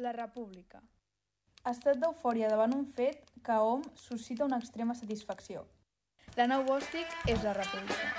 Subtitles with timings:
[0.00, 0.82] La República.
[1.66, 5.64] Estat d'eufòria davant un fet que a hom suscita una extrema satisfacció.
[6.36, 8.12] La nau bòstic és la República.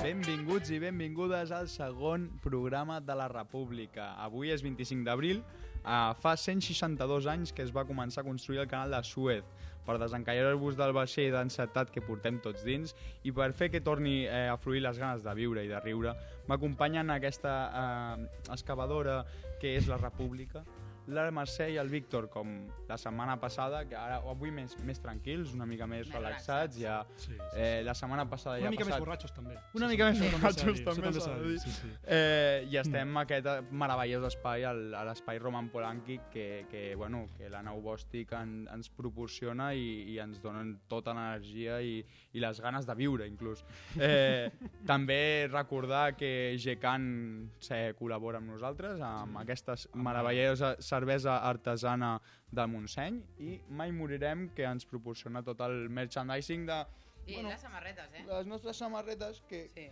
[0.00, 4.14] Benvinguts i benvingudes al segon programa de la República.
[4.24, 5.42] Avui és 25 d'abril,
[5.84, 9.44] uh, fa 162 anys que es va començar a construir el canal de Suez
[9.86, 12.94] per desencallar-vos del vaixell d'encetat que portem tots dins
[13.24, 16.14] i per fer que torni eh, a fluir les ganes de viure i de riure
[16.48, 19.22] m'acompanyen aquesta eh, excavadora
[19.60, 20.64] que és la República
[21.10, 22.52] la Mercè i el Víctor, com
[22.88, 27.00] la setmana passada, que ara avui més, més tranquils, una mica més, Més relaxats, ja...
[27.16, 27.48] Sí, sí, sí.
[27.56, 29.04] Eh, la setmana passada Una ja mica ha més passat...
[29.06, 29.56] borratxos, també.
[29.74, 30.20] Una Sí, mica sí.
[30.22, 31.58] més borratxos, també això s'ha de dir.
[31.64, 31.90] Sí, sí.
[32.04, 37.26] Eh, I estem en aquest meravellós espai, al, a l'espai Roman Polanqui, que, que, bueno,
[37.36, 42.00] que la nau bòstic en, ens proporciona i, i ens donen tota l'energia i,
[42.32, 43.64] i les ganes de viure, inclús.
[43.98, 44.50] Eh,
[44.86, 52.20] també recordar que GECAN se col·labora amb nosaltres, amb aquesta meravellosa cervesa artesana
[52.52, 56.82] del Montseny i mai morirem que ens proporciona tot el merchandising de
[57.26, 58.24] I Bueno, les samarretes, eh?
[58.26, 59.88] les nostres samarretes que, Sí.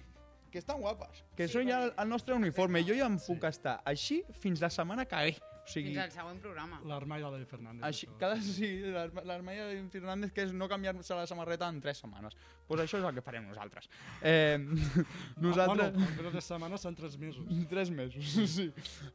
[0.51, 1.25] que estan guapes.
[1.37, 2.81] Que Sí, són ja el, el nostre uniforme.
[2.83, 3.33] Jo ja em Sí.
[3.35, 5.37] puc estar així fins la setmana que ve.
[5.63, 6.81] O sigui, Fins al següent programa.
[6.89, 7.85] L'armall de Fernández.
[7.85, 12.35] així, cada, sí, l'Arma- l'Armella Fernández, que és no canviar-se la samarreta en tres setmanes.
[12.69, 13.89] Pues això és el que farem nosaltres.
[14.21, 14.59] Eh,
[15.41, 15.89] nosaltres...
[15.89, 17.47] Ah, bueno, en tres setmanes són tres mesos.
[17.73, 18.25] Tres mesos,
[18.57, 18.67] sí.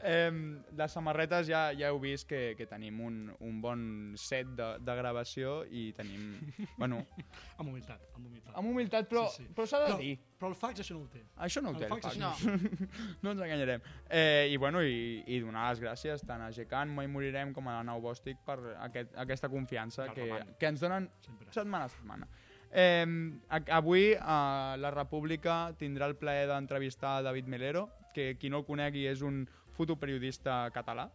[0.02, 0.32] Eh,
[0.78, 3.84] les samarretes ja, ja heu vist que, que tenim un, un bon
[4.20, 6.32] set de, de gravació i tenim...
[6.78, 7.04] Bueno,
[7.58, 8.54] Amb humilitat, amb humilitat.
[8.58, 9.50] amb humilitat, però Sí, sí.
[9.56, 10.14] però s'ha de Però- dir.
[10.44, 11.22] Però el fax això no ho té.
[11.46, 12.18] Això no ho El té, el fax fax.
[12.20, 12.32] No.
[13.24, 13.84] no ens enganyarem.
[14.10, 17.78] Eh, I, bueno, i, i donar les gràcies tant a GECAN, Mai Morirem, com a
[17.78, 18.58] la Nau Bòstic per
[18.90, 20.26] aquest, aquesta confiança que,
[20.60, 21.48] que ens donen Sempre.
[21.56, 22.28] setmana a setmana.
[22.74, 23.06] Eh,
[23.70, 24.18] avui eh,
[24.82, 29.44] la República tindrà el plaer d'entrevistar David Melero, que qui no el conegui és un
[29.78, 31.08] fotoperiodista català,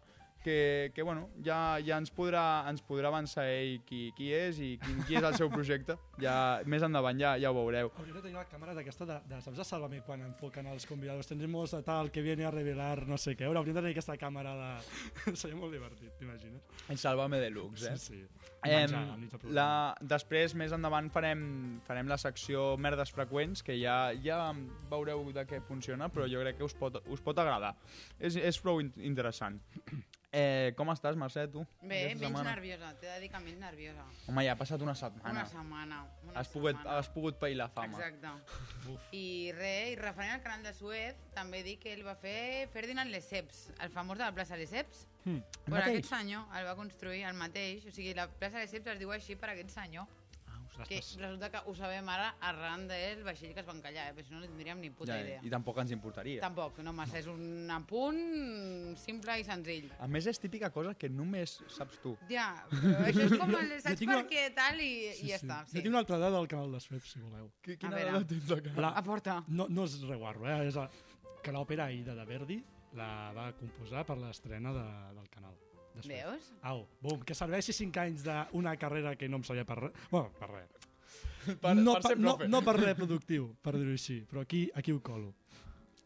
[0.42, 4.70] que, que bueno, ja, ja ens, podrà, ens podrà avançar ell qui, qui és i
[4.83, 5.98] qui, qui és el seu projecte.
[6.23, 6.35] Ja,
[6.67, 7.92] més endavant ja, ja ho veureu.
[7.98, 11.30] Hauria de tenir la càmera d'aquesta de, de, saps, de Sálvame quan enfoquen els convidados.
[11.30, 13.48] Tendremos a tal que viene a revelar no sé què.
[13.48, 15.35] Hauríem de tenir aquesta càmera de...
[15.40, 16.62] Seria molt divertit, t'imagines?
[16.89, 17.98] El Sálvame Deluxe, eh?
[17.98, 18.48] Sí, sí.
[18.67, 19.68] Em, Menjar la,
[20.02, 21.42] després, més endavant, farem,
[21.86, 24.41] farem la secció Merdes Freqüents, que ja, ja
[24.91, 27.74] veureu de què funciona, però jo crec que us pot, us pot agradar.
[28.18, 29.61] És, és prou in interessant.
[30.30, 31.62] Eh, com estàs, Mercè, tu?
[31.80, 32.50] Bé, menys setmana?
[32.50, 32.90] nerviosa.
[33.00, 34.05] T'he de dir que menys nerviosa.
[34.28, 35.30] Home, ja ha passat una setmana.
[35.33, 36.00] Una setmana.
[36.27, 36.96] Una has, pogut, setmana.
[36.98, 37.96] has pogut pair la fama.
[37.96, 38.34] Exacte.
[38.92, 39.06] Uf.
[39.17, 43.08] I res, i referent al canal de Suez, també dic que el va fer Ferdinand
[43.08, 45.06] Lesseps, el famós de la plaça Lesseps.
[45.24, 45.40] Hmm.
[45.64, 45.88] Mateix?
[45.88, 49.36] aquest senyor el va construir el mateix, o sigui, la plaça Lesseps es diu així
[49.40, 50.05] per aquest senyor,
[50.86, 54.14] que resulta que ho sabem ara arran del vaixell que es va encallar, eh?
[54.14, 55.40] perquè si no no tindríem ni puta Ja, idea.
[55.42, 56.40] I tampoc ens importaria.
[56.40, 59.90] Tampoc, no massa, és un apunt simple i senzill.
[59.98, 62.17] A més, és típica cosa que només saps tu.
[62.30, 64.90] Ja, però això és com el Jo saps una- què tal i,
[65.22, 65.61] i ja està.
[65.64, 65.78] Jo Sí.
[65.83, 67.50] tinc una altra dada del canal de Suez, si voleu.
[67.62, 68.12] Qui, quina veure.
[68.12, 68.72] dada tens acá?
[68.80, 69.44] La, Aporta.
[69.48, 70.67] no, no és reguarro, eh?
[70.68, 70.88] És a,
[71.42, 72.62] que l'òpera Aida de Verdi
[72.94, 75.55] la va composar per l'estrena de, del canal.
[75.98, 76.25] De Suez.
[76.25, 76.48] Veus?
[76.70, 79.92] Au, bum, que serveixi 5 anys d'una carrera que no em sabia per res.
[80.13, 80.70] Bueno, per res.
[81.63, 82.48] Per, no, per ser no, profe.
[82.53, 85.31] no per res productiu, per dir-ho així, però aquí, aquí ho colo.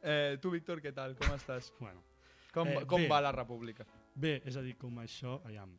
[0.02, 1.16] Eh, tu, Víctor, què tal?
[1.18, 1.72] Com estàs?
[1.82, 2.02] Bueno,
[2.52, 3.08] Com, Eh, com bé.
[3.10, 3.86] va la república?
[4.14, 5.72] bé, és a dir, com això, aviam,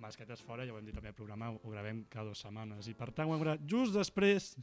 [0.00, 2.94] masquetes fora, ja ho hem dit també al programa, ho gravem cada dues setmanes, i
[2.94, 4.54] per tant ho hem gravat just després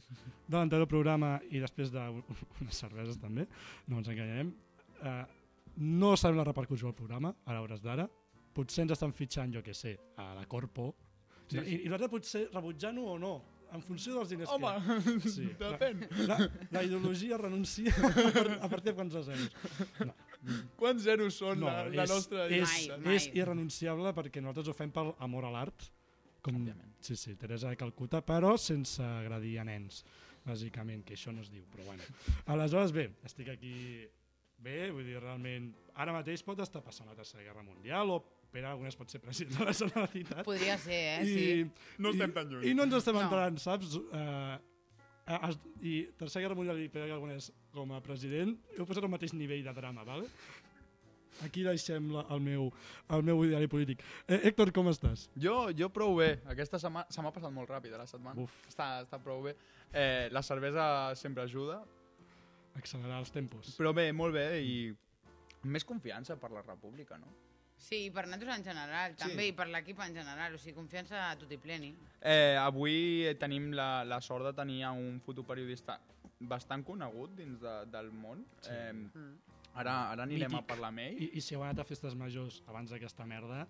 [0.48, 3.44] de l'anterior programa i després d'unes cerveses també,
[3.86, 4.50] no ens enganyarem.
[4.98, 5.22] Uh,
[5.76, 8.08] no sabem la repercussió del programa, a l'hores d'ara,
[8.58, 10.90] potser ens estan fitxant, jo que sé, a la Corpo,
[11.48, 13.30] Sí, sí, i, i l'altre potser rebutjant-ho o no,
[13.72, 15.28] en funció dels diners Home, que hi ha.
[15.34, 16.02] Sí, depèn.
[16.28, 16.36] La,
[16.74, 19.48] la ideologia renuncia a par- a partir de quants zeros.
[20.04, 20.12] No,
[20.78, 22.44] Quants zeros són la, la és, nostra...
[22.52, 23.16] és, Mai, mai.
[23.16, 25.88] és irrenunciable perquè nosaltres ho fem per amor a l'art,
[26.44, 26.92] com Òbviament.
[27.02, 30.04] sí, sí, Teresa de Calcuta, però sense agredir a nens,
[30.46, 32.04] bàsicament, que això no es diu, però bueno.
[32.54, 33.72] Aleshores, bé, estic aquí
[34.62, 38.20] bé, vull dir, realment, ara mateix pot estar passant la Tercera Guerra Mundial o
[38.52, 40.44] Pere Aragonès pot ser president de la Generalitat.
[40.46, 41.22] Podria ser, eh?
[41.22, 41.96] I, Sí.
[41.98, 42.66] No estem i- tan lluny.
[42.70, 43.22] I no ens estem No.
[43.26, 43.96] entrant, saps?
[43.96, 44.56] Uh,
[45.50, 49.34] es, I Tercera Guerra Mundial i Pere Aragonès com a president heu posat al mateix
[49.36, 50.28] nivell de drama, vale?
[51.44, 52.72] Aquí deixem la, el, meu,
[53.14, 54.00] el meu ideari polític.
[54.26, 55.28] Eh, Héctor, com estàs?
[55.38, 56.40] Jo, jo prou bé.
[56.50, 58.40] Aquesta setmana se m'ha passat molt ràpid, la setmana.
[58.42, 58.50] Uf.
[58.66, 59.52] Està, està prou bé.
[59.92, 61.82] Eh, la cervesa sempre ajuda,
[62.74, 63.76] Accelerar els tempos.
[63.78, 64.74] però bé, molt bé i
[65.64, 67.26] més confiança per la república, no?
[67.78, 69.22] Sí, i per nosaltres en general, Sí.
[69.22, 71.92] també, i per l'equip en general, o sigui, confiança a tot i pleni.
[72.20, 75.98] Eh, avui tenim la, la sort de tenir un fotoperiodista
[76.40, 78.44] bastant conegut dins de, del món.
[78.60, 78.70] Sí.
[78.72, 79.36] Eh, Mm.
[79.78, 80.64] Ara, ara anirem Mític.
[80.64, 81.18] a parlar amb ell.
[81.22, 83.60] I, I si heu anat a festes majors abans d'aquesta merda...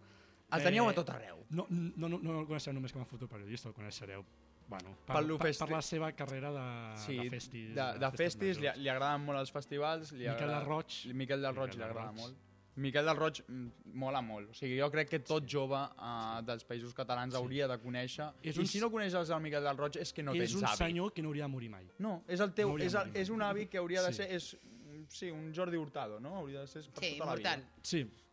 [0.56, 1.42] El teníeu a tot arreu.
[1.50, 4.24] No, no, no, no el coneixeu només com a fotoperiodista, el coneixereu
[4.68, 6.64] bueno, per, Per per, per la seva carrera de,
[7.04, 7.74] Sí, de festis.
[7.74, 8.80] de, de festis, li, majors.
[8.80, 10.12] li agraden molt els festivals.
[10.12, 10.58] Li Miquel agrada...
[10.60, 10.96] del Roig.
[11.12, 12.20] Miquel del Roig Miquel li agrada Roig.
[12.22, 12.36] molt.
[12.78, 14.50] Miquel del Roig mm, mola molt.
[14.50, 17.40] O sigui, jo crec que tot jove uh, dels països catalans Sí.
[17.40, 18.30] hauria de conèixer.
[18.42, 20.54] És I un- si no coneixes el Miquel del Roig és que no és tens
[20.62, 20.76] un avi.
[20.76, 21.88] senyor que no hauria de morir mai.
[21.98, 24.22] No, és el teu, No és, el, és un avi que hauria de Sí.
[24.22, 24.30] ser...
[24.32, 24.56] És,
[25.08, 26.36] sí, un Jordi Hurtado, no?
[26.36, 27.56] Hauria de ser per Sí, tota la vida.
[27.56, 27.70] mortal.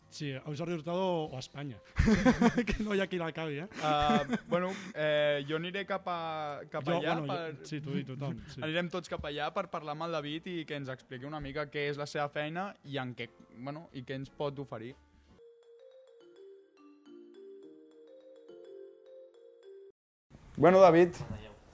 [0.10, 1.78] Sí, el Jordi Hurtado o Espanya.
[2.68, 3.68] que no hi ha qui l'acabi, eh?
[3.84, 7.56] Uh, bueno, eh, jo aniré cap, a, cap Jo, allà bueno, per...
[7.58, 8.38] jo, sí, tu i tothom.
[8.54, 8.62] Sí.
[8.64, 11.68] Anirem tots cap allà per parlar amb el David i que ens expliqui una mica
[11.68, 14.94] què és la seva feina i en què, bueno, i què ens pot oferir.
[20.56, 21.20] Bueno, David,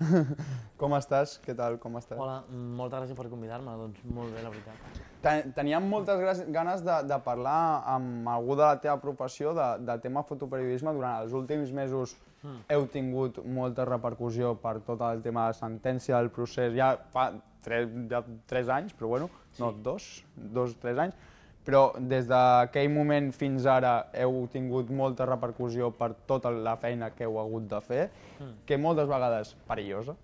[0.82, 1.36] com estàs?
[1.46, 2.18] Què tal, com estàs?
[2.20, 5.00] Hola, moltes gràcies per convidar-me, doncs molt bé, la veritat.
[5.22, 10.02] Ten- Teníem moltes ganes de, de parlar amb algú de la teva professió de, del
[10.02, 10.94] tema fotoperiodisme.
[10.98, 12.64] Durant els últims mesos Mm.
[12.74, 17.28] heu tingut molta repercussió per tot el tema de sentència, del procés, ja fa
[17.62, 19.28] tres, ja tres anys, però bueno,
[19.60, 19.78] no, Sí.
[19.86, 20.08] dos,
[20.56, 21.14] dos, tres anys.
[21.64, 27.28] Però des d'aquell moment fins ara heu tingut molta repercussió per tota la feina que
[27.28, 28.10] heu hagut de fer,
[28.40, 28.56] Mm.
[28.66, 30.16] que moltes vegades perillosa.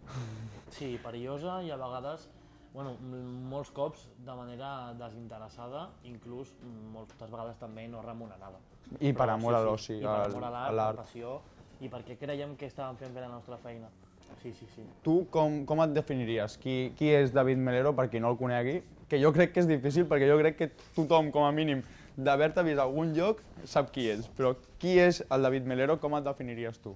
[0.69, 2.27] Sí, perillosa i a vegades,
[2.73, 8.57] bueno, molts cops de manera desinteressada, inclús moltes vegades també no remunerada.
[8.99, 10.95] I per Però amor a l'oci, I per amor a a l'art, l'art.
[10.95, 11.41] per passió,
[11.79, 13.91] i perquè creiem que estàvem fent bé la nostra feina.
[14.41, 14.83] Sí, sí, sí.
[15.03, 16.55] Tu com, com et definiries?
[16.61, 18.77] Qui, qui és David Melero, per qui no el conegui?
[19.09, 21.81] Que jo crec que és difícil, perquè jo crec que tothom, com a mínim,
[22.17, 24.29] d'haver-te vist a algun lloc, sap qui és.
[24.37, 26.93] Però qui és el David Melero, com et definiries tu?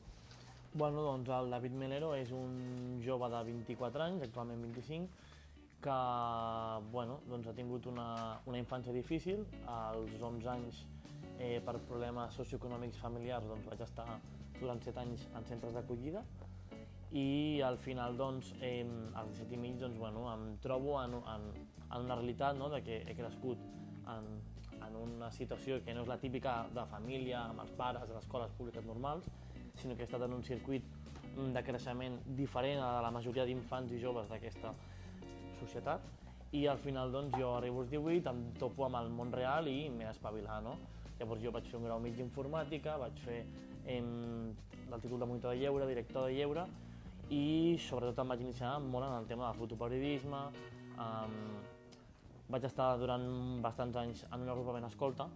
[0.73, 5.09] Bueno, doncs el David Melero és un jove de 24 anys, actualment 25,
[5.81, 5.97] que
[6.93, 8.07] bueno, doncs ha tingut una,
[8.45, 9.43] una infància difícil.
[9.67, 10.85] Als 11 anys,
[11.39, 14.07] eh, per problemes socioeconòmics familiars, doncs vaig estar
[14.61, 16.23] durant 7 anys en centres d'acollida
[17.11, 18.85] i al final, doncs, eh,
[19.19, 21.47] als 17 i mig, doncs, bueno, em trobo en, en,
[21.91, 23.59] en una realitat no?, de que he crescut
[24.07, 24.29] en,
[24.87, 28.23] en una situació que no és la típica de família, amb els pares, a les
[28.23, 29.27] escoles públiques normals,
[29.75, 30.87] sinó que he estat en un circuit
[31.35, 34.71] mm, de creixement diferent a la majoria d'infants i joves d'aquesta
[35.59, 36.07] societat
[36.55, 39.89] i al final doncs, jo arribo als 18, em topo amb el món real i
[39.89, 40.61] m'he d'espavilar.
[40.63, 40.77] No?
[41.19, 43.41] Llavors jo vaig fer un grau mig d'informàtica, vaig fer
[43.87, 44.51] em,
[44.91, 46.65] el títol de monitor de lleure, director de lleure
[47.31, 50.41] i sobretot em vaig iniciar molt en el tema del fotoperiodisme.
[50.99, 51.37] Um,
[52.51, 53.23] vaig estar durant
[53.63, 55.29] bastants anys en un agrupament escolta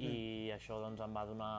[0.00, 1.52] i això doncs, em va donar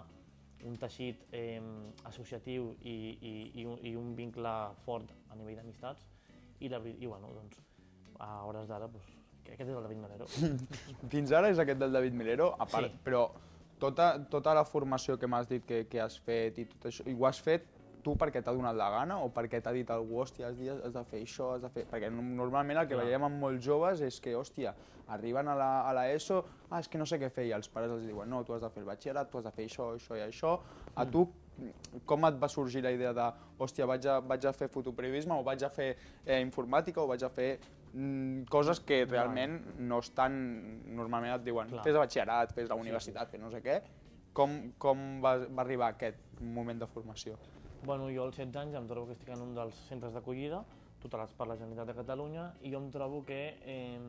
[0.65, 1.61] un teixit eh,
[2.09, 4.53] associatiu i, i, i, un, i un vincle
[4.85, 6.07] fort a nivell d'amistats
[6.59, 7.61] i, la, i bueno, doncs,
[8.17, 9.11] a hores d'ara doncs,
[9.45, 10.25] aquest és el David Melero.
[11.13, 13.03] Fins ara és aquest del David Melero, a part, Sí.
[13.05, 13.27] però
[13.79, 17.13] tota, tota la formació que m'has dit que, que has fet i tot això, i
[17.13, 17.67] ho has fet
[18.05, 20.93] tu perquè t'ha donat la gana o perquè t'ha dit algú, hòstia, has, dit, has
[20.93, 21.85] de fer això, has de fer...
[21.89, 23.07] Perquè no- normalment el que Clar.
[23.07, 24.75] veiem amb molts joves és que, hòstia,
[25.15, 27.69] arriben a la, a la ESO, ah, és que no sé què fer, i els
[27.73, 29.89] pares els diuen, no, tu has de fer el batxillerat, tu has de fer això,
[29.97, 30.53] això i això.
[30.95, 31.25] A tu,
[32.05, 33.25] com et va sorgir la idea de,
[33.63, 37.23] hòstia, vaig a, vaig a fer fotoperiodisme o vaig a fer eh, informàtica o vaig
[37.25, 37.49] a fer
[37.93, 40.37] mm, coses que realment no estan...
[40.95, 41.85] Normalment et diuen, Clar.
[41.87, 43.81] fes el batxillerat, fes la universitat, fes no sé què.
[44.35, 47.37] Com, com va, va arribar aquest moment de formació?
[47.85, 50.63] Bueno, jo als 16 anys em trobo que estic en un dels centres d'acollida,
[51.03, 53.99] tutelats per la Generalitat de Catalunya, i jo em trobo que, eh,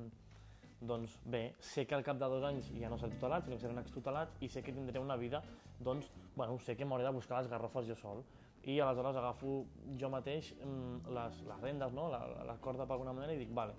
[0.81, 3.61] doncs bé, sé que al cap de dos anys ja no seré tutelat, sinó que
[3.61, 5.43] seré un extutelat, i sé que tindré una vida,
[5.79, 8.25] doncs, bueno, sé que m'hauré de buscar les garrofes jo sol.
[8.65, 9.67] I aleshores agafo
[10.01, 12.09] jo mateix mm, les, les rendes, no?
[12.09, 13.75] la, la, corda per alguna manera, i dic, vale,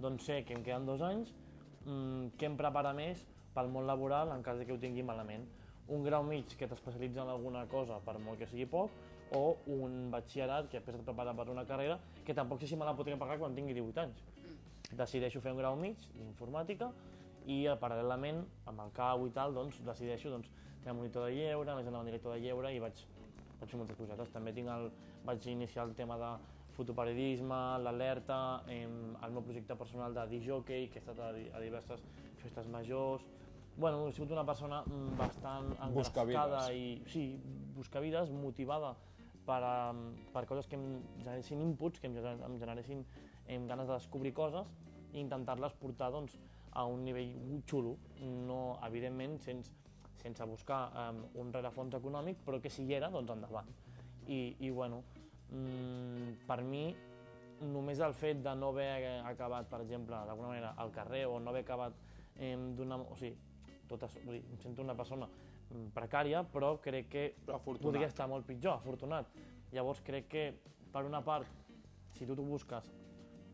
[0.00, 1.30] doncs sé que em queden dos anys,
[1.84, 3.22] mm, què em prepara més
[3.54, 5.46] pel món laboral en cas de que ho tingui malament?
[5.86, 8.90] Un grau mig que t'especialitza en alguna cosa, per molt que sigui poc,
[9.34, 12.86] o un batxillerat que després et prepara per una carrera que tampoc sé si me
[12.86, 14.22] la podré pagar quan tingui 18 anys.
[14.94, 16.90] Decideixo fer un grau mig d'informàtica
[17.46, 20.50] i eh, paral·lelament, amb el CAU i tal, doncs, decideixo doncs,
[20.84, 23.02] fer monitor de lleure, més endavant director de lleure i vaig,
[23.60, 24.30] vaig fer moltes cosetes.
[24.34, 24.90] També tinc el,
[25.26, 26.34] vaig iniciar el tema de
[26.76, 32.04] fotoperiodisme, l'alerta, el meu projecte personal de DJ, que he estat a, a diverses
[32.42, 33.24] festes majors.
[33.76, 37.26] Bueno, he sigut una persona mm, bastant engrescada i sí,
[37.76, 38.94] buscavides, motivada
[39.46, 40.02] per, um,
[40.34, 43.04] per coses que em generessin inputs, que em, gener- em generessin
[43.46, 44.68] em, ganes de descobrir coses
[45.12, 46.36] i intentar-les portar doncs,
[46.76, 49.72] a un nivell xulo, no, evidentment sense,
[50.20, 53.70] sense buscar um, un rerefons econòmic, però que si hi era, doncs endavant.
[54.26, 55.00] I, i bueno,
[55.48, 56.90] mm, per mi,
[57.72, 61.54] només el fet de no haver acabat, per exemple, d'alguna manera al carrer o no
[61.54, 61.96] haver acabat
[62.36, 63.00] eh, d'una...
[63.00, 63.32] O sigui,
[63.88, 65.28] totes, vull dir, em sento una persona
[65.94, 67.82] precària, però crec que afortunat.
[67.82, 69.26] podria estar molt pitjor, afortunat.
[69.72, 70.44] Llavors crec que,
[70.92, 71.46] per una part,
[72.14, 72.92] si tu t'ho busques,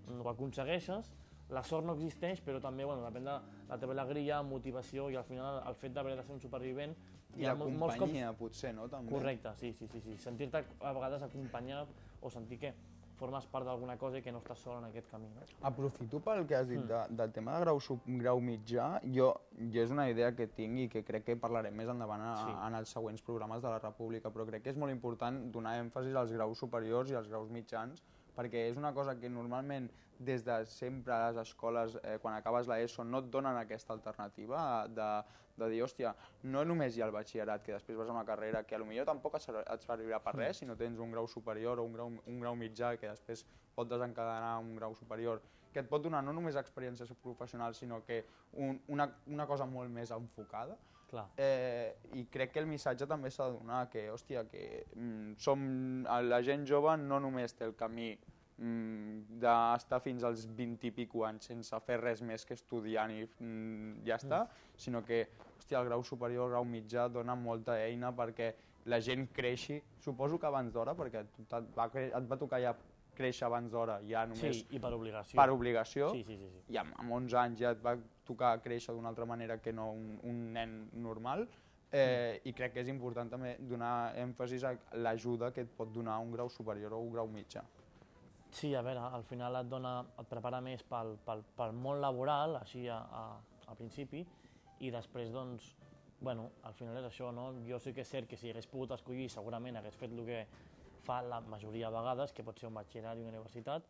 [0.06, 1.12] mm, ho aconsegueixes,
[1.52, 5.24] la sort no existeix, però també bueno, depèn de la teva alegria, motivació i al
[5.24, 6.94] final el fet d'haver de ser un supervivent
[7.36, 8.88] I la molts cops companyia, potser, no?
[8.88, 9.12] També.
[9.12, 10.00] Correcte, sí, sí, sí.
[10.00, 10.16] sí.
[10.20, 11.88] Sentir-te a vegades acompanyat
[12.20, 12.74] o sentir que
[13.22, 15.28] formes part d'alguna cosa i que no estàs sol en aquest camí.
[15.34, 15.44] No?
[15.68, 16.88] Aprofito pel que has dit Mm.
[16.88, 19.00] de, del tema de grau, sub, grau mitjà.
[19.14, 19.28] Jo,
[19.72, 22.50] jo és una idea que tinc i que crec que parlarem més endavant a, Sí.
[22.66, 26.16] en els següents programes de la República, però crec que és molt important donar èmfasis
[26.16, 28.02] als graus superiors i als graus mitjans,
[28.36, 29.90] perquè és una cosa que normalment
[30.24, 34.86] des de sempre a les escoles, eh, quan acabes l'ESO, no et donen aquesta alternativa
[34.88, 35.08] de,
[35.56, 36.14] de dir, hòstia,
[36.44, 39.34] no només hi ha el batxillerat, que després vas a una carrera que potser tampoc
[39.36, 42.12] et serv- et servirà per res si no tens un grau superior o un grau,
[42.26, 46.32] un grau mitjà que després pot desencadenar un grau superior, que et pot donar no
[46.32, 50.76] només experiència professional, sinó que un, una, una cosa molt més enfocada.
[51.12, 51.26] Clar.
[51.36, 56.04] Eh, I crec que el missatge també s'ha de donar, que, hòstia, que mm, som,
[56.04, 58.14] la gent jove no només té el camí
[58.58, 64.02] d'estar fins als 20 i pico anys sense fer res més que estudiant i mm,
[64.06, 64.44] ja està,
[64.76, 65.24] sinó que
[65.58, 68.52] hòstia, el grau superior, el grau mitjà dona molta eina perquè
[68.86, 72.74] la gent creixi, suposo que abans d'hora, perquè et va, et va tocar ja
[73.14, 75.36] créixer abans d'hora, ja només Sí, i per obligació.
[75.36, 76.48] per obligació, Sí, sí, sí.
[76.48, 76.62] sí.
[76.72, 79.90] i amb, amb 11 anys ja et va tocar créixer d'una altra manera que no
[79.92, 81.46] un, un nen normal,
[81.92, 86.18] eh, i crec que és important també donar èmfasis a l'ajuda que et pot donar
[86.24, 87.62] un grau superior o un grau mitjà.
[88.52, 92.58] Sí, a veure, al final et, dona, et prepara més pel, pel, pel món laboral,
[92.60, 93.22] així a, a,
[93.72, 94.20] a principi,
[94.84, 95.70] i després, doncs,
[96.20, 97.48] bueno, al final és això, no?
[97.66, 100.42] Jo sí que és cert que si hagués pogut escollir, segurament hagués fet el que
[101.02, 103.88] fa la majoria de vegades, que pot ser un batxillerat i una universitat,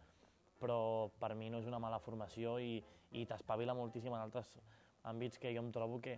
[0.63, 0.79] però
[1.19, 2.77] per mi no és una mala formació i,
[3.19, 4.55] i t'espavila moltíssim en altres
[5.11, 6.17] àmbits que jo em trobo que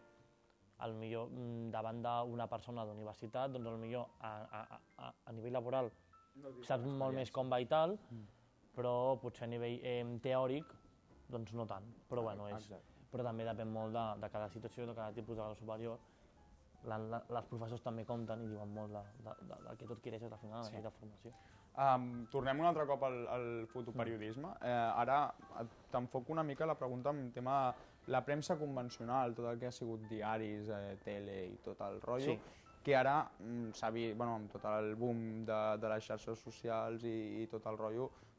[0.84, 5.56] al millor mm, davant d'una persona d'universitat, doncs al millor a, a, a, a nivell
[5.56, 5.90] laboral
[6.66, 7.96] saps molt més com va i tal,
[8.76, 10.72] però potser a nivell eh, teòric
[11.30, 13.06] doncs no tant, però bueno, és, Exacte.
[13.12, 15.98] però també depèn molt de, de cada situació, de cada tipus de grau superior.
[16.84, 19.94] La, la, les professors també compten i diuen molt de, de, de, del que tu
[19.96, 20.82] adquireixes al final Sí.
[20.84, 21.32] de formació.
[21.74, 24.50] Um, tornem un altre cop al, al fotoperiodisme.
[24.62, 25.22] Eh, ara
[25.90, 27.74] t'enfoco una mica la pregunta en tema
[28.06, 32.34] la premsa convencional, tot el que ha sigut diaris, eh, tele i tot el rotllo,
[32.36, 32.38] Sí.
[32.84, 37.02] que ara mm, s'ha vist, bueno, amb tot el boom de, de les xarxes socials
[37.08, 38.33] i, i tot el rotllo, mm,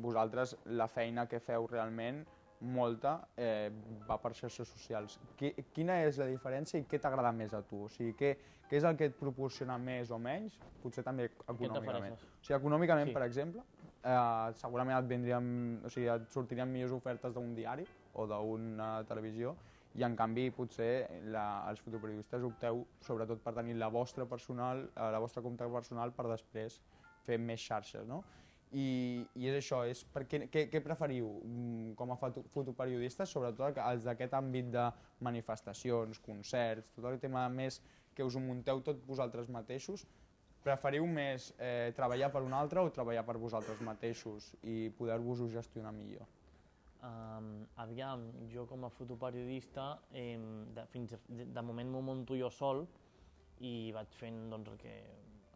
[0.00, 2.24] vosaltres la feina que feu realment
[2.60, 3.70] molta eh,
[4.08, 5.18] va per xarxes socials.
[5.36, 7.86] Qui, quina és la diferència i què t'agrada més a tu?
[7.86, 8.34] O sigui, què,
[8.68, 10.58] què és el que et proporciona més o menys?
[10.82, 12.18] Potser també econòmicament.
[12.20, 13.14] O sigui, econòmicament, Sí.
[13.16, 13.64] per exemple,
[14.04, 19.56] eh, segurament et, vindrien, o sigui, et sortirien millors ofertes d'un diari o d'una televisió
[19.94, 25.10] i en canvi potser la, els fotoperiodistes opteu sobretot per tenir la vostra personal, eh,
[25.10, 26.80] la vostra compte personal per després
[27.24, 28.22] fer més xarxes, no?
[28.70, 33.32] I, i és això, és per què, què, què preferiu mm, com a foto, fotoperiodistes,
[33.34, 34.84] sobretot els d'aquest àmbit de
[35.26, 37.80] manifestacions, concerts, tot el tema més
[38.14, 40.06] que us ho munteu tot vosaltres mateixos,
[40.62, 45.90] preferiu més eh, treballar per un altre o treballar per vosaltres mateixos i poder-vos-ho gestionar
[45.96, 46.28] millor?
[47.00, 50.36] Um, aviam, jo com a fotoperiodista, eh,
[50.76, 52.84] de, fins de, de moment m'ho munto jo sol
[53.64, 54.96] i vaig fent doncs, el, que,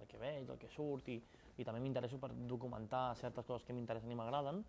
[0.01, 1.19] el que veig, el que surt i,
[1.59, 4.63] i també m'interesso per documentar certes coses que m'interessen i m'agraden,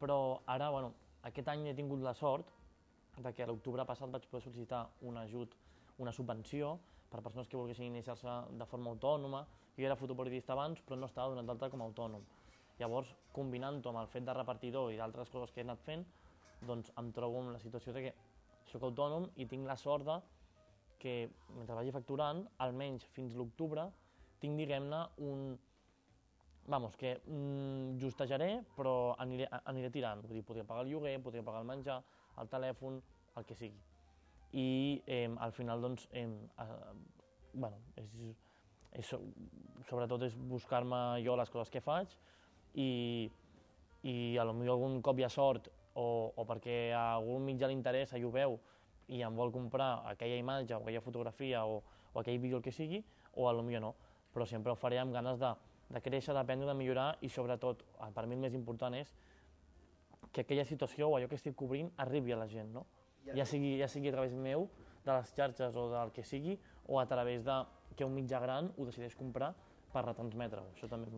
[0.00, 0.92] però ara, bueno,
[1.28, 2.48] aquest any he tingut la sort
[3.18, 5.54] de que a l'octubre passat vaig poder sol·licitar un ajut,
[5.98, 6.78] una subvenció
[7.10, 9.44] per a persones que volguessin iniciar-se de forma autònoma.
[9.76, 12.24] Jo era fotoperiodista abans, però no estava donat d'alta com a autònom.
[12.80, 16.04] Llavors, combinant-ho amb el fet de repartidor i d'altres coses que he anat fent,
[16.66, 18.14] doncs em trobo en la situació de que
[18.72, 20.18] sóc autònom i tinc la sort de
[21.02, 21.14] que
[21.56, 23.88] mentre vagi facturant, almenys fins l'octubre,
[24.42, 25.52] tinc, diguem-ne, un...
[26.66, 30.22] Vamos, que mm, justejaré, però aniré, aniré tirant.
[30.22, 31.98] Vull dir, podria pagar el lloguer, podria pagar el menjar,
[32.38, 33.00] el telèfon,
[33.36, 33.80] el que sigui.
[34.52, 36.92] I eh, al final, doncs, eh, eh,
[37.54, 38.14] bueno, és,
[38.92, 39.14] és,
[39.88, 42.12] sobretot és buscar-me jo les coses que faig
[42.74, 43.30] i,
[44.04, 47.68] i a lo millor algun cop hi ha sort o, o perquè a algun mitjà
[47.68, 48.58] li interessa i ho veu
[49.12, 52.72] i em vol comprar aquella imatge o aquella fotografia o, o aquell vídeo el que
[52.72, 53.02] sigui,
[53.34, 53.94] o a lo millor no.
[54.32, 55.50] Però sempre ho faré amb ganes de,
[55.92, 57.84] de créixer, d'aprendre, de millorar i sobretot,
[58.14, 59.12] per mi el més important és
[60.32, 62.86] que aquella situació o allò que estic cobrint arribi a la gent, no?
[63.36, 64.66] Ja sigui, ja sigui a través meu,
[65.04, 66.56] de les xarxes o del que sigui,
[66.88, 67.58] o a través de
[67.96, 69.52] que un mitjà gran ho decideix comprar
[69.92, 70.70] per retransmetre-ho.
[70.72, 71.10] Això també...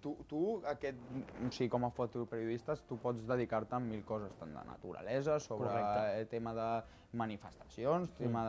[0.00, 4.54] Tu, tu aquest, o sigui, com a fotoperiodista, tu pots dedicar-te a mil coses, tant
[4.54, 6.20] de naturalesa, sobre Correcte.
[6.20, 6.68] el tema de
[7.12, 8.42] manifestacions, tema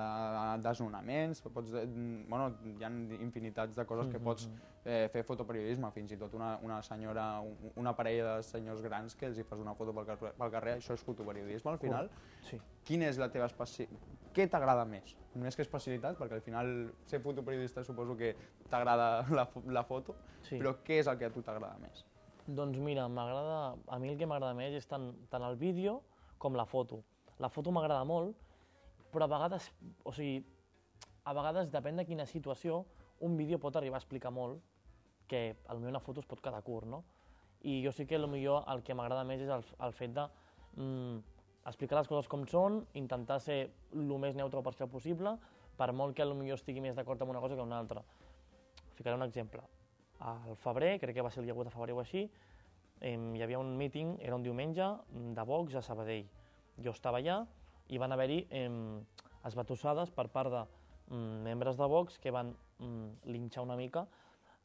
[0.58, 1.86] de desnonaments, pots, de-
[2.30, 2.90] bueno, hi ha
[3.22, 4.48] infinitats de coses que pots
[4.86, 9.16] eh, fer fotoperiodisme, fins i tot una, una senyora, un- una parella de senyors grans
[9.16, 12.10] que els hi fas una foto pel carrer, pel carrer això és fotoperiodisme al final.
[12.48, 12.60] Sí.
[12.86, 13.88] Quina és la teva especi...
[14.34, 15.18] Què t'agrada més?
[15.36, 18.36] Més que especialitat, perquè al final ser fotoperiodista suposo que
[18.70, 20.58] t'agrada la, la foto, Sí.
[20.58, 22.06] però què és el que a tu t'agrada més?
[22.48, 26.02] Doncs mira, m'agrada, a mi el que m'agrada més és tant, tant el vídeo
[26.38, 27.04] com la foto.
[27.40, 28.36] La foto m'agrada molt,
[29.12, 29.70] però a vegades,
[30.04, 30.42] o sigui,
[31.24, 32.86] a vegades depèn de quina situació,
[33.22, 34.62] un vídeo pot arribar a explicar molt,
[35.30, 37.04] que potser una foto es pot quedar curt, no?
[37.64, 40.26] I jo sí que millor el que m'agrada més és el, el fet de
[40.76, 41.20] mm,
[41.70, 43.60] explicar les coses com són, intentar ser
[43.94, 45.36] el més neutre o parcial possible,
[45.78, 48.04] per molt que potser estigui més d'acord amb una cosa que amb una altra.
[48.98, 49.64] Ficaré un exemple.
[50.22, 52.26] Al febrer, crec que va ser el dia 8 de febrer o així,
[53.00, 54.90] em, hi havia un meeting, era un diumenge,
[55.38, 56.28] de Vox a Sabadell.
[56.82, 57.44] Jo estava allà
[57.90, 59.02] i van haver-hi em,
[59.48, 60.64] esbatussades per part de
[61.10, 64.06] mm, membres de Vox que van mm, linxar una mica,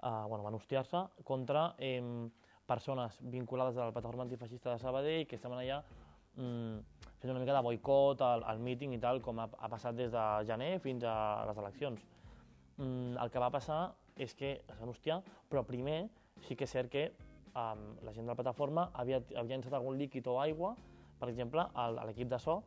[0.02, 2.30] eh, bueno, van hostiar-se contra em,
[2.66, 5.82] persones vinculades a la plataforma antifeixista de Sabadell que estaven allà
[6.36, 9.96] mm, fent una mica de boicot al, al míting i tal, com ha, ha passat
[9.96, 11.16] des de gener fins a
[11.48, 12.02] les eleccions.
[12.76, 13.80] Mm, el que va passar
[14.16, 16.06] és que es van hostiar, però primer
[16.44, 17.08] sí que és cert que
[17.56, 20.74] um, la gent de la plataforma havia, havia llançat algun líquid o aigua,
[21.20, 22.60] per exemple, a l'equip de so,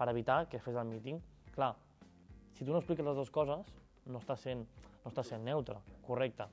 [0.00, 1.20] per evitar que es fes el míting.
[1.52, 1.74] Clar,
[2.56, 3.68] si tu no expliques les dues coses,
[4.08, 4.64] no estàs sent,
[5.04, 5.76] no estàs sent neutre,
[6.06, 6.46] correcte.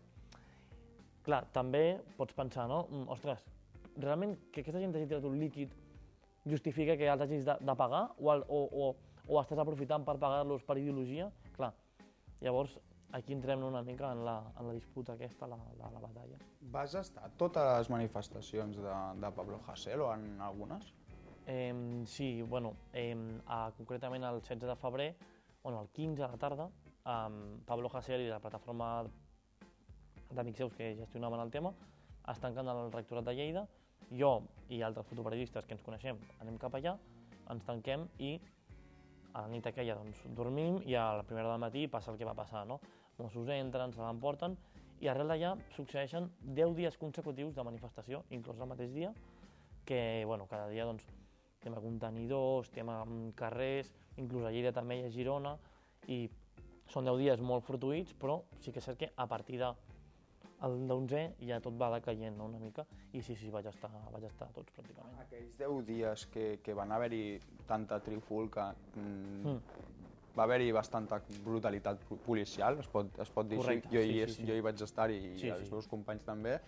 [1.24, 2.82] Clar, també pots pensar, no?
[2.90, 3.46] Mm, Ostres,
[4.04, 5.72] realment que aquesta gent t'hagi tirat un líquid
[6.48, 8.92] justifica que els hagis de, de pagar o, el, o, o,
[9.28, 11.32] o estàs aprofitant per pagar-los per ideologia?
[11.56, 11.72] Clar,
[12.44, 12.76] llavors
[13.16, 16.44] aquí entrem una mica en la, en la disputa aquesta, la, la, la batalla.
[16.76, 20.92] Vas estar totes les manifestacions de, de Pablo Hasél o en algunes?
[21.50, 23.16] Eh, sí, bueno, eh,
[23.48, 25.16] a, concretament el 16 de febrer,
[25.64, 26.70] bueno, el 15 a la tarda,
[27.06, 29.06] eh, Pablo Hasél i la plataforma
[30.36, 31.72] d'amics seus que gestionaven el tema
[32.28, 33.64] es tanquen al rectorat de Lleida,
[34.12, 36.98] jo i altres fotoperiodistes que ens coneixem anem cap allà,
[37.48, 38.34] ens tanquem i
[39.32, 42.28] a la nit aquella doncs, dormim i a la primera del matí passa el que
[42.28, 42.82] va passar, no?
[43.22, 44.58] Mossos entren, se l'emporten
[45.00, 49.14] i arrel d'allà succeeixen 10 dies consecutius de manifestació, inclús el mateix dia,
[49.86, 51.08] que bueno, cada dia doncs,
[51.60, 55.56] tema contenidors, tema mm, carrers, inclús a Lleida també i a Girona,
[56.08, 56.28] i
[56.88, 59.72] són 10 dies molt fortuïts, però sí que és cert que a partir de
[60.66, 64.24] el 11 ja tot va decaient no, una mica, i sí, sí, vaig estar, vaig
[64.26, 65.20] estar tots pràcticament.
[65.22, 67.40] Aquells 10 dies que, que van haver-hi
[67.70, 69.60] tanta trifulca, mm, Mm.
[70.38, 73.98] va haver-hi bastanta brutalitat po- policial, es pot, es pot dir Correcte, així.
[73.98, 74.48] Jo, sí, hi, sí, sí.
[74.48, 75.72] jo hi vaig estar i Sí, els sí.
[75.72, 76.60] meus companys també.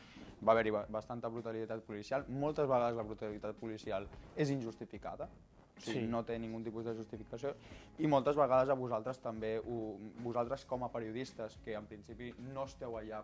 [0.46, 2.26] Va haver-hi ba- bastanta brutalitat policial.
[2.30, 6.08] Moltes vegades la brutalitat policial és injustificada, o sigui, Sí.
[6.08, 7.56] no té ningun tipus de justificació,
[8.00, 12.64] i moltes vegades a vosaltres també, ho, vosaltres com a periodistes, que en principi no
[12.64, 13.24] esteu allà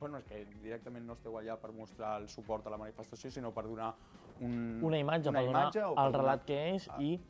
[0.00, 3.52] bueno, és que directament no esteu allà per mostrar el suport a la manifestació, sinó
[3.54, 3.94] per donar
[4.40, 6.96] un, Una imatge una per donar imatge o per el donar- relat que és Ah.
[7.00, 7.20] i,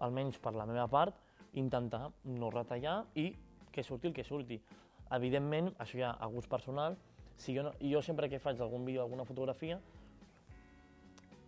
[0.00, 1.14] almenys per la meva part,
[1.52, 3.32] intentar no retallar i
[3.70, 4.60] que surti el que surti.
[5.12, 6.96] Evidentment, això ja a gust personal,
[7.38, 9.78] si jo, no, jo sempre que faig algun vídeo, alguna fotografia,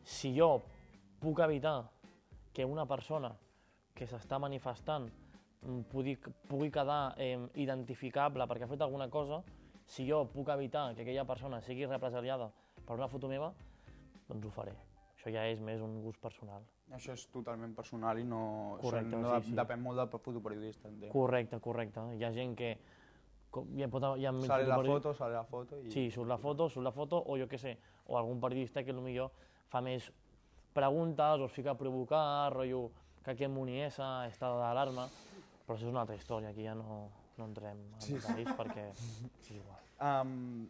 [0.06, 0.60] si jo
[1.20, 1.90] puc evitar
[2.54, 3.32] que una persona
[3.94, 6.16] que s'està manifestant mm, pugui,
[6.48, 9.42] pugui quedar eh, identificable perquè ha fet alguna cosa,
[9.90, 12.48] si jo puc evitar que aquella persona sigui represaliada
[12.86, 13.50] per una foto meva,
[14.28, 14.76] doncs ho faré.
[15.18, 16.62] Això ja és més un gust personal.
[16.96, 19.58] Això és totalment personal i no, Correcte, no sí, sí.
[19.58, 20.88] depèn molt del fotoperiodista.
[20.88, 21.12] entenc.
[21.12, 22.06] Correcte, correcte.
[22.16, 22.72] Hi ha gent que...
[23.58, 23.82] hi
[24.26, 25.90] ha mil Sale la fotoperi- foto, sale la foto i...
[25.90, 28.94] Sí, surt la foto, surt la foto, o jo què sé, o algun periodista que
[28.94, 29.28] potser
[29.70, 30.10] fa més
[30.74, 32.90] preguntes o es fica a provocar, rotllo
[33.24, 35.08] que aquest Muniesa està d'alarma,
[35.66, 38.14] però això és una altra història, aquí ja no, no entrem en Sí.
[38.14, 39.82] detalls perquè és igual.
[40.00, 40.68] Um,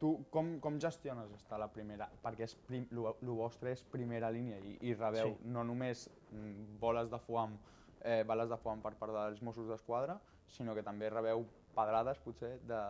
[0.00, 2.08] tu com, com gestiones estar a la primera?
[2.22, 5.48] Perquè és prim, lo, lo vostre és primera línia i, i rebeu Sí.
[5.52, 7.56] no només mm, boles de foam,
[8.00, 10.18] eh, bales de foam per part dels Mossos d'Esquadra,
[10.48, 11.44] sinó que també rebeu
[11.78, 12.80] pedrades, potser, de,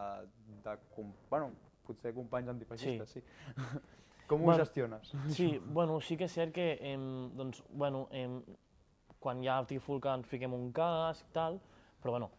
[0.65, 1.51] de com, bueno,
[1.87, 3.23] potser companys antifeixistes, sí.
[4.29, 5.13] Com ho Bueno, gestiones?
[5.33, 7.05] Sí, bueno, sí que és cert que, em,
[7.37, 8.41] doncs, bueno, em,
[9.21, 11.57] quan hi ha trifulca ens fiquem un casc, tal,
[12.03, 12.31] però bueno,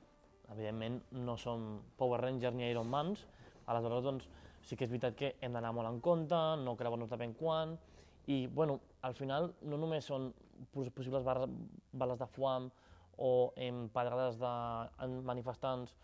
[0.54, 3.26] evidentment no som Power Rangers ni Iron Mans,
[3.70, 4.30] aleshores doncs
[4.66, 7.76] sí que és veritat que hem d'anar molt en compte, no creuar-nos depèn quan,
[8.30, 10.30] i bueno, al final no només són
[10.74, 12.70] pos- possibles bales de foam
[13.18, 14.54] o em, pedrades de
[15.26, 15.96] manifestants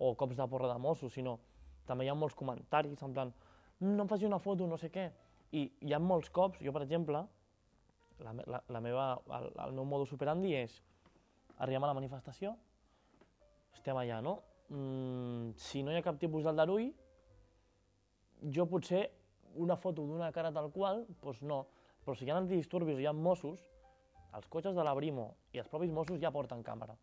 [0.00, 1.36] o cops de porra de Mossos, sinó
[1.86, 3.32] també hi ha molts comentaris, en plan,
[3.80, 5.10] "Mm, no em faci una foto, no sé què.
[5.52, 7.26] I hi ha molts cops, jo per exemple,
[8.20, 10.82] la, la, la meva, el, el meu modus operandi és,
[11.58, 12.56] arribem a la manifestació,
[13.74, 14.42] estem allà, no?
[14.70, 16.92] Mm, si no hi ha cap tipus d'aldarull,
[18.54, 19.10] jo potser
[19.56, 21.66] una foto d'una cara tal qual, doncs no.
[22.04, 23.66] Però si hi ha antidisturbis hi ha Mossos,
[24.32, 26.94] els cotxes de la Brimo i els propis Mossos ja porten càmera.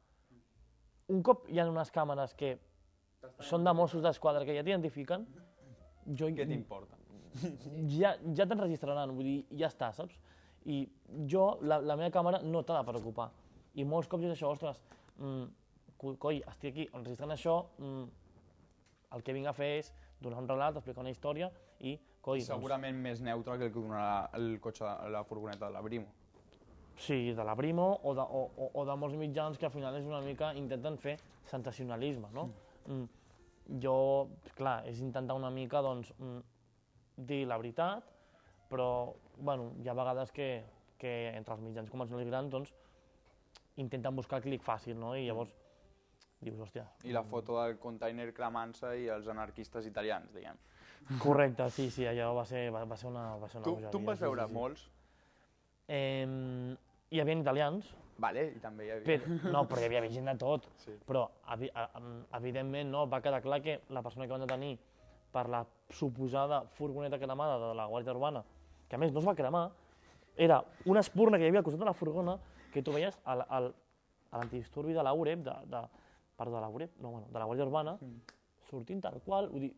[1.14, 2.56] Un cop hi ha unes càmeres que
[3.44, 5.26] són de Mossos d'Esquadra que ja t'identifiquen,
[6.18, 6.98] jo Què t'importa?
[8.00, 10.16] ja, ja t'enregistraran, vull dir, ja està, saps?
[10.68, 10.82] I
[11.30, 13.30] jo, la, la meva càmera no t'ha de preocupar.
[13.78, 14.80] I molts cops és això, ostres,
[15.18, 15.44] mm,
[16.02, 18.04] co- coi, estic aquí enregistrant això, mm,
[19.16, 22.50] el que vinc a fer és donar un relat, explicar una història i, coi, doncs,
[22.50, 26.08] Segurament més neutre que el que donarà el cotxe, la furgoneta de la Brimo.
[26.98, 29.96] sí, de la Brimo o de, o, o, o de molts mitjans que al final
[29.96, 32.48] és una mica, intenten fer sensacionalisme, no?
[32.48, 32.67] Mm.
[33.84, 36.40] Jo, clar, és intentar una mica, doncs, mm,
[37.28, 38.06] dir la veritat,
[38.72, 40.64] però, bueno, hi ha vegades que,
[40.98, 42.74] que entre els mitjans convencionals grans, doncs,
[43.76, 45.16] intenten buscar el clic fàcil, no?
[45.16, 45.52] I llavors
[46.40, 50.58] dius, hòstia, I la foto del container cremant-se i els anarquistes italians, diguem.
[51.20, 53.92] correcte, sí, sí, allò va ser, va, va ser una, va ser una Tu, bogeria,
[53.92, 54.54] tu en vas veure sí, sí.
[54.54, 54.90] molts?
[55.88, 56.76] Eh,
[57.10, 59.06] hi havia italians, Vale, i també hi havia...
[59.06, 60.68] però, no, però hi havia gent de tot.
[60.82, 60.96] Sí.
[61.06, 61.90] Però, evi a-
[62.40, 64.78] evidentment, no, va quedar clar que la persona que van detenir
[65.32, 68.44] per la suposada furgoneta cremada de la Guàrdia Urbana,
[68.90, 69.68] que a més no es va cremar,
[70.36, 72.38] era una espurna que hi havia al costat de la furgona
[72.74, 73.72] que tu veies al, al,
[74.32, 75.82] a l'antidisturbi de la UREP, de, de,
[76.38, 77.98] perdó, de la UREP, no, bueno, de la Guàrdia Urbana,
[78.70, 79.74] sortint tal qual, vull dir,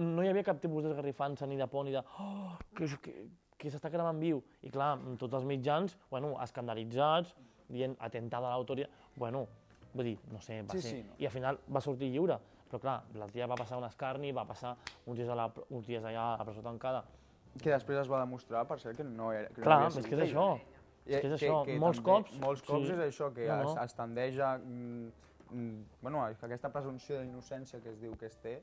[0.00, 3.14] no hi havia cap tipus d'esgarrifança ni de por ni de oh, que, que,
[3.60, 4.40] que s'està cremant viu.
[4.64, 7.34] I clar, tots els mitjans, bueno, escandalitzats,
[7.70, 8.88] dient atentada a l'autoria,
[9.20, 9.44] bueno,
[9.92, 10.90] vull dir, no sé, va Sí, ser...
[10.96, 11.14] sí, no.
[11.20, 12.38] I al final va sortir lliure.
[12.70, 15.86] Però clar, la tia va passar un escarni, va passar uns dies, a la, uns
[15.90, 17.04] dies allà a la presó tancada.
[17.60, 19.48] Que després es va demostrar, per cert, que no era...
[19.50, 20.44] Que no Clar, havia és que és això.
[21.06, 22.92] I- és que és això, molts també- cops, Molts cops sí.
[22.94, 23.72] és això, que No, no.
[23.72, 24.52] Es, es tendeix a...
[24.58, 25.08] Mm,
[25.50, 28.60] mm, bueno, que aquesta presumpció d'innocència que es diu que es té...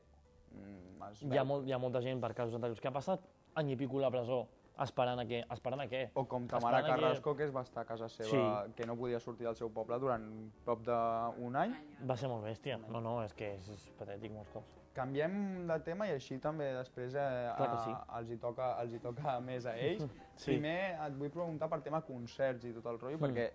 [0.55, 3.19] Mm, es Hi ha, molt, hi ha molta gent per casos anteriors que ha passat
[3.59, 4.45] any i pico a la presó
[4.83, 5.43] esperant a què?
[5.53, 6.01] Esperant a què?
[6.15, 8.73] O com Tamara Esperant a que- Carrasco, que es va estar a casa seva, Sí.
[8.75, 11.73] que no podia sortir del seu poble durant prop d'un any.
[12.05, 12.77] Va ser molt bèstia.
[12.89, 14.75] No, no, és que és, és patètic molts cops.
[14.93, 17.91] Canviem de tema i així també després eh, que sí.
[17.91, 20.07] a, els, hi toca, els hi toca més a ells.
[20.35, 20.51] Sí.
[20.51, 23.21] Primer et vull preguntar per tema concerts i tot el rotllo, Mm.
[23.21, 23.51] perquè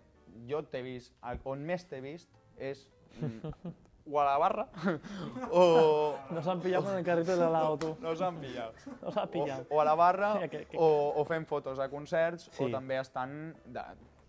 [0.49, 1.13] jo t'he vist,
[1.45, 2.89] on més t'he vist és
[4.11, 4.69] o a la barra
[5.51, 6.17] o...
[6.31, 7.97] No s'han pillat con el carrito de l'helado, tu.
[8.03, 8.75] No s'han pillat.
[9.03, 9.67] No s'han O, pillat.
[9.71, 12.71] o a la barra Mira, que- que- o, o fent fotos a concerts o Sí.
[12.73, 13.83] també estan de,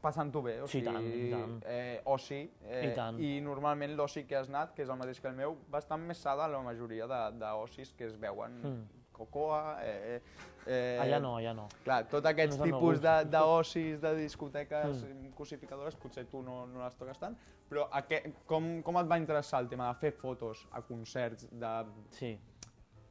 [0.03, 1.53] passant-ho bé, o Sí, sigui, tant, i tant.
[1.65, 3.19] Eh, oci, eh, I tant.
[3.23, 6.17] i normalment l'oci que has anat, que és el mateix que el meu, bastant més
[6.17, 8.83] sa de la majoria de- d'ocis que es veuen Mm.
[9.13, 10.21] Cocoa, eh,
[10.65, 11.67] eh, Allà no, allà no.
[11.85, 15.31] Clar, tots aquests No tipus d'ocis, de, de discoteques Mm.
[15.37, 17.35] cosificadores, potser tu no, no les toques tant,
[17.69, 21.47] però a què, com, com et va interessar el tema de fer fotos a concerts,
[21.51, 21.73] de,
[22.09, 22.33] Sí.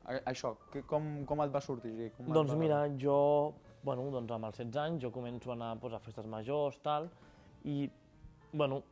[0.05, 2.11] a, això, que, com, com et va sortir?
[2.17, 5.77] Com Doncs va- mira, jo, bueno, doncs amb els 16 anys jo començo a anar
[5.79, 7.09] doncs, a festes majors, tal,
[7.65, 7.89] i,
[8.53, 8.83] bueno,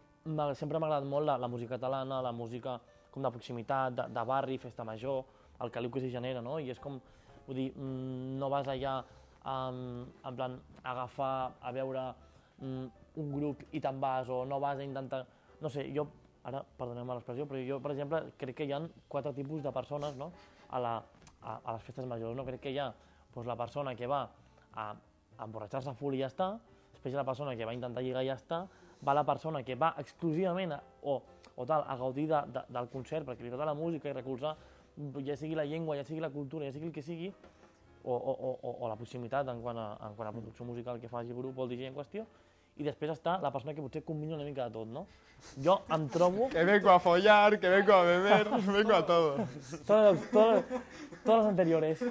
[0.55, 2.79] sempre m'ha agradat molt la, la música catalana, la música
[3.11, 5.25] com de proximitat, de, de barri, festa major,
[5.61, 6.59] el caliu que s'hi genera, no?
[6.59, 7.01] I és com,
[7.47, 9.01] vull dir, mm, no vas allà
[9.45, 12.07] um, en plan agafar a veure
[12.61, 12.87] mm,
[13.21, 15.25] un grup i te'n vas, o no vas a intentar...
[15.61, 16.07] No sé, jo,
[16.49, 20.17] ara, perdoneu-me l'expressió, però jo, per exemple, crec que hi ha quatre tipus de persones,
[20.17, 20.31] no?,
[20.71, 20.95] a, la,
[21.43, 22.47] a, a les festes majors, no?
[22.47, 22.89] Crec que hi ha
[23.35, 24.23] doncs, la persona que va
[24.73, 26.53] a, a emborratxar-se a full i ja està,
[26.95, 28.65] després la persona que va a intentar lligar i ja està,
[29.07, 31.21] va la persona que va exclusivament a, o,
[31.57, 34.55] o tal, a gaudir de, de, del concert perquè li agrada la música i recolzar
[35.27, 37.33] ja sigui la llengua, ja sigui la cultura, ja sigui el que sigui,
[38.03, 41.01] o, o, o, o- o la proximitat en quant, a, en quant a producció musical
[41.01, 42.25] que faci el grup o el DJ en qüestió,
[42.81, 45.03] i després està la persona que potser combina una mica de tot, no?
[45.61, 49.35] Jo em trobo Que vengo a follar, que vengo a beber, vengo a todo.
[49.87, 50.65] todas, todas,
[51.25, 52.05] todas les anteriores.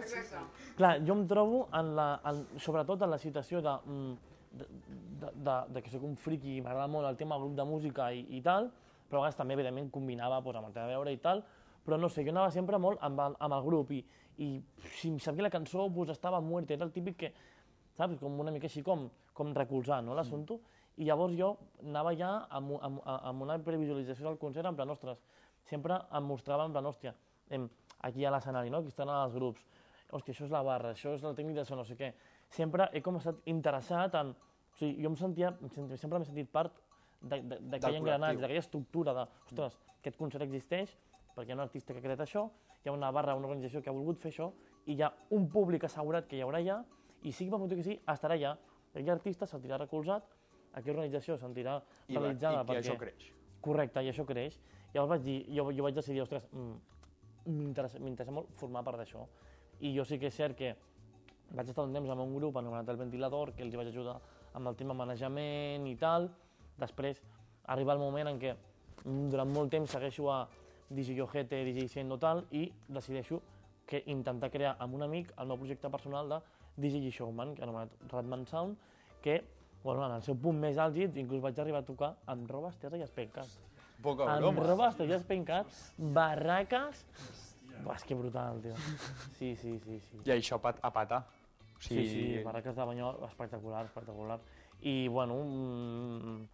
[0.77, 4.13] Clar, jo em trobo, en la, en, sobretot en la situació de, mm,
[4.59, 4.67] de,
[5.23, 8.11] de, de, de que sóc un friki i m'agrada molt el tema grup de música
[8.13, 8.69] i, i tal,
[9.09, 11.41] però a vegades també, evidentment, combinava doncs, amb el tema de veure i tal,
[11.85, 14.03] però no sé, jo anava sempre molt amb, el- amb el grup i,
[14.37, 14.49] i
[14.97, 17.33] si em sabia la cançó, doncs estava muerta, era el típic que,
[17.97, 20.59] saps, com una mica així com, com recolzar no, l'assumpte,
[20.99, 21.53] i llavors jo
[21.85, 25.21] anava ja amb, amb, amb una previsualització del concert, en plan, ostres,
[25.63, 27.13] sempre em mostrava en plan, hòstia,
[27.49, 27.69] em,
[28.01, 28.79] aquí a l'escenari, no?
[28.83, 29.63] aquí estan els grups,
[30.11, 32.13] hòstia, això és la barra, això és el tècnic de no sé què.
[32.49, 34.31] Sempre he com estat interessat en...
[34.69, 36.71] O sigui, jo em sentia, em sentia sempre m'he sentit part
[37.21, 40.93] de- de- d'aquell engranatge, d'aquella estructura de, ostres, aquest concert existeix
[41.39, 42.49] perquè hi ha un artista que ha creat això,
[42.83, 44.49] hi ha una barra, una organització que ha volgut fer això,
[44.85, 46.81] i hi ha un públic assegurat que hi haurà allà,
[47.23, 48.55] i sigui pel motiu que sigui, estarà allà.
[48.91, 50.27] Aquell artista se'l sentirà recolzat,
[50.73, 53.29] aquella organització se'n sentirà I, va, i, realitzada i això creix.
[53.63, 54.59] Correcte, i això creix.
[54.93, 56.77] Llavors vaig dir, jo, jo vaig decidir, ostres, mm,
[57.49, 59.25] m'interessa molt formar part d'això.
[59.85, 60.73] I jo sí que és cert que
[61.55, 64.17] vaig estar un temps amb un grup anomenat El Ventilador, que els vaig ajudar
[64.57, 66.29] amb el tema manejament i tal.
[66.79, 67.21] Després
[67.69, 70.43] arriba el moment en què mm, durant molt temps segueixo a
[70.89, 73.41] DJ Ojete, DJ Sendo tal, i decideixo
[73.89, 76.41] que intentar crear amb un amic el meu projecte personal de
[76.77, 78.77] DJ Showman, que anomenat Ratman Sound,
[79.21, 79.43] que
[79.83, 82.97] bueno, en el seu punt més àlgid inclús vaig arribar a tocar amb roba estesa
[82.99, 83.47] i espencat.
[84.03, 84.63] Poca Amb broma.
[84.65, 87.05] roba estesa i espencat, barraques...
[87.79, 88.75] Buah, és que brutal, tio.
[89.37, 90.17] Sí, sí, sí, sí.
[90.25, 91.21] I això pat, a patar.
[91.23, 94.39] O Sí, sí, barraques de banyó espectacular, espectacular.
[94.81, 96.49] I, bueno, un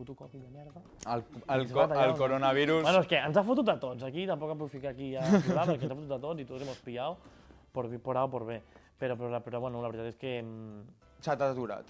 [0.00, 0.80] puto Covid de merda.
[1.12, 1.22] El,
[1.54, 2.82] el, co tallar el coronavirus...
[2.88, 5.22] Bueno, és que ens ha fotut a tots, aquí tampoc em puc ficar aquí a
[5.44, 7.16] plorar, perquè ens ha fotut a tots i tots hemos pillado
[7.72, 8.60] por, por A o por B.
[9.00, 10.80] Però, però, però, bueno, la veritat és que mm,
[11.24, 11.86] S'ha aturat.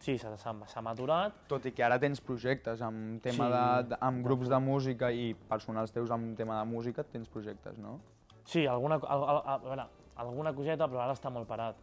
[0.00, 3.52] sí, s'ha maturat, Tot i que ara tens projectes amb tema Sí.
[3.52, 7.78] de, de, amb grups de música i personals teus amb tema de música, tens projectes,
[7.78, 7.98] no?
[8.44, 11.76] Sí, alguna, a, a, a, a veure, alguna coseta, però ara està molt parat.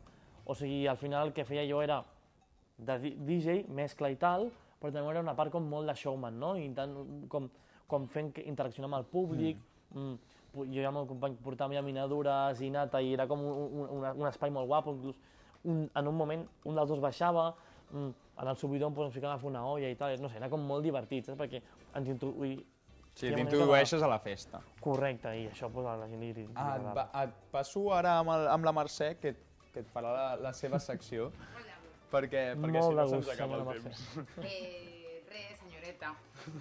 [0.45, 2.01] O sigui, al final el que feia jo era
[2.77, 6.55] de DJ, mescla i tal, però també era una part com molt de showman, no?
[6.55, 7.49] Intentant, com,
[7.87, 9.57] com fent que interaccionar amb el públic.
[9.95, 10.17] Mm.
[10.53, 13.81] pu- Jo i el meu company portàvem ja minadures i nata i era com un,
[13.87, 15.19] un, un, espai molt guapo, inclús
[15.63, 17.53] un, en un moment un dels dos baixava,
[17.91, 18.09] mm,
[18.41, 20.49] en el subidor doncs, ens ficàvem a fer una olla i tal, no sé, era
[20.49, 21.37] com molt divertit, saps?
[21.39, 21.61] Perquè
[21.95, 22.57] ens introduï...
[23.17, 24.59] Sí, t'introdueixes a la festa.
[24.79, 28.19] Correcte, i això pues, a la gent li, li Ah, et, va- et passo ara
[28.19, 29.31] amb, el, amb la Mercè, que,
[29.73, 31.31] que et farà la, la seva secció,
[32.11, 34.03] perquè, perquè Molt si no de se'ns acaba el temps.
[34.43, 36.13] Eh, res, senyoreta.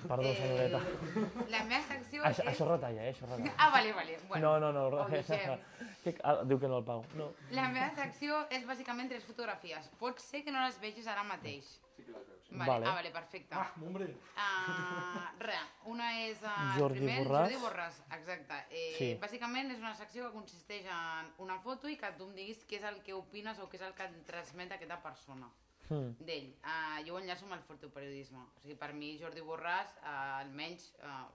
[0.09, 0.81] Perdó, senyoreta.
[0.81, 2.49] Eh, la meva secció Això, és...
[2.53, 3.13] això retalla, eh?
[3.15, 3.55] Això retalla.
[3.59, 4.19] Ah, vale, vale.
[4.29, 5.07] Bueno, no, no, no.
[6.07, 7.03] Que, ah, diu que no el pago.
[7.19, 7.33] No.
[7.51, 9.89] La meva secció és bàsicament tres fotografies.
[9.99, 11.67] Pot ser que no les vegis ara mateix.
[11.97, 12.47] Sí que les veus.
[12.53, 12.69] Vale.
[12.71, 12.87] Vale.
[12.87, 13.57] Ah, vale, perfecte.
[13.59, 14.07] Ah, Hombre.
[15.41, 15.59] re,
[15.91, 17.51] una és uh, Jordi primer, Borràs.
[17.51, 18.63] Jordi Borràs, exacte.
[18.71, 19.11] Eh, Sí.
[19.21, 22.79] Bàsicament és una secció que consisteix en una foto i que tu em diguis què
[22.79, 25.51] és el que opines o què és el que et transmet aquesta persona
[25.89, 26.13] Hmm.
[26.19, 26.49] d'ell.
[26.65, 28.39] Uh, jo ho enllaço amb el fotoperiodisme.
[28.57, 31.27] O sigui, per mi Jordi Borràs, uh, almenys uh,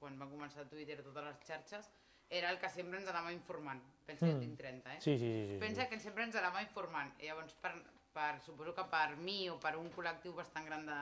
[0.00, 1.90] quan va començar Twitter totes les xarxes,
[2.30, 3.82] era el que sempre ens anava informant.
[4.06, 4.40] Pensa que jo Mm.
[4.40, 5.00] tinc 30, eh?
[5.00, 5.52] Sí, sí, sí.
[5.54, 7.12] sí, Pensa que sempre ens anava informant.
[7.20, 7.72] I llavors, per,
[8.12, 10.98] per, suposo que per mi o per un col·lectiu bastant gran de,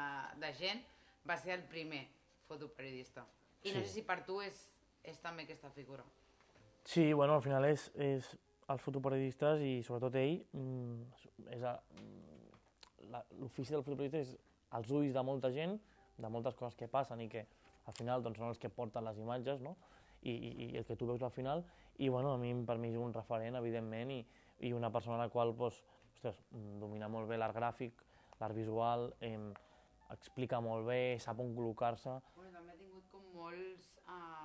[0.46, 0.82] de gent,
[1.28, 2.06] va ser el primer
[2.48, 3.24] fotoperiodista.
[3.64, 3.86] I no Sí.
[3.86, 4.68] sé si per tu és,
[5.04, 6.04] és també aquesta figura.
[6.84, 8.36] Sí, bueno, al final és, és
[8.68, 11.02] els fotoperiodistes i sobretot ell, mm,
[11.50, 11.80] és a-
[13.38, 14.36] l'ofici del fotoperiodista és
[14.78, 15.78] els ulls de molta gent,
[16.18, 17.46] de moltes coses que passen i que
[17.86, 19.76] al final doncs, són els que porten les imatges, no?
[20.22, 21.64] I, i, i el que tu veus al final,
[21.98, 24.20] i bueno, a mi per mi és un referent, evidentment, i,
[24.68, 25.82] i una persona a la qual doncs,
[26.14, 28.04] ostres, mm, domina molt bé l'art gràfic,
[28.40, 29.34] l'art visual, eh,
[30.14, 33.90] explica molt bé, sap on col·locar-se, Bueno, també ha tingut com molts...
[34.06, 34.41] Bueno,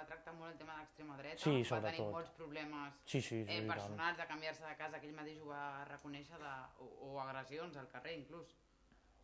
[0.00, 1.42] va tractar molt el tema de l'extrema dreta.
[1.42, 2.12] Sí, Va tenir sobretot.
[2.14, 5.50] molts problemes Sí, sí, sí, eh, personals de canviar-se de casa, que ell mateix ho
[5.50, 8.56] va reconèixer, de, o, o agressions al carrer, inclús.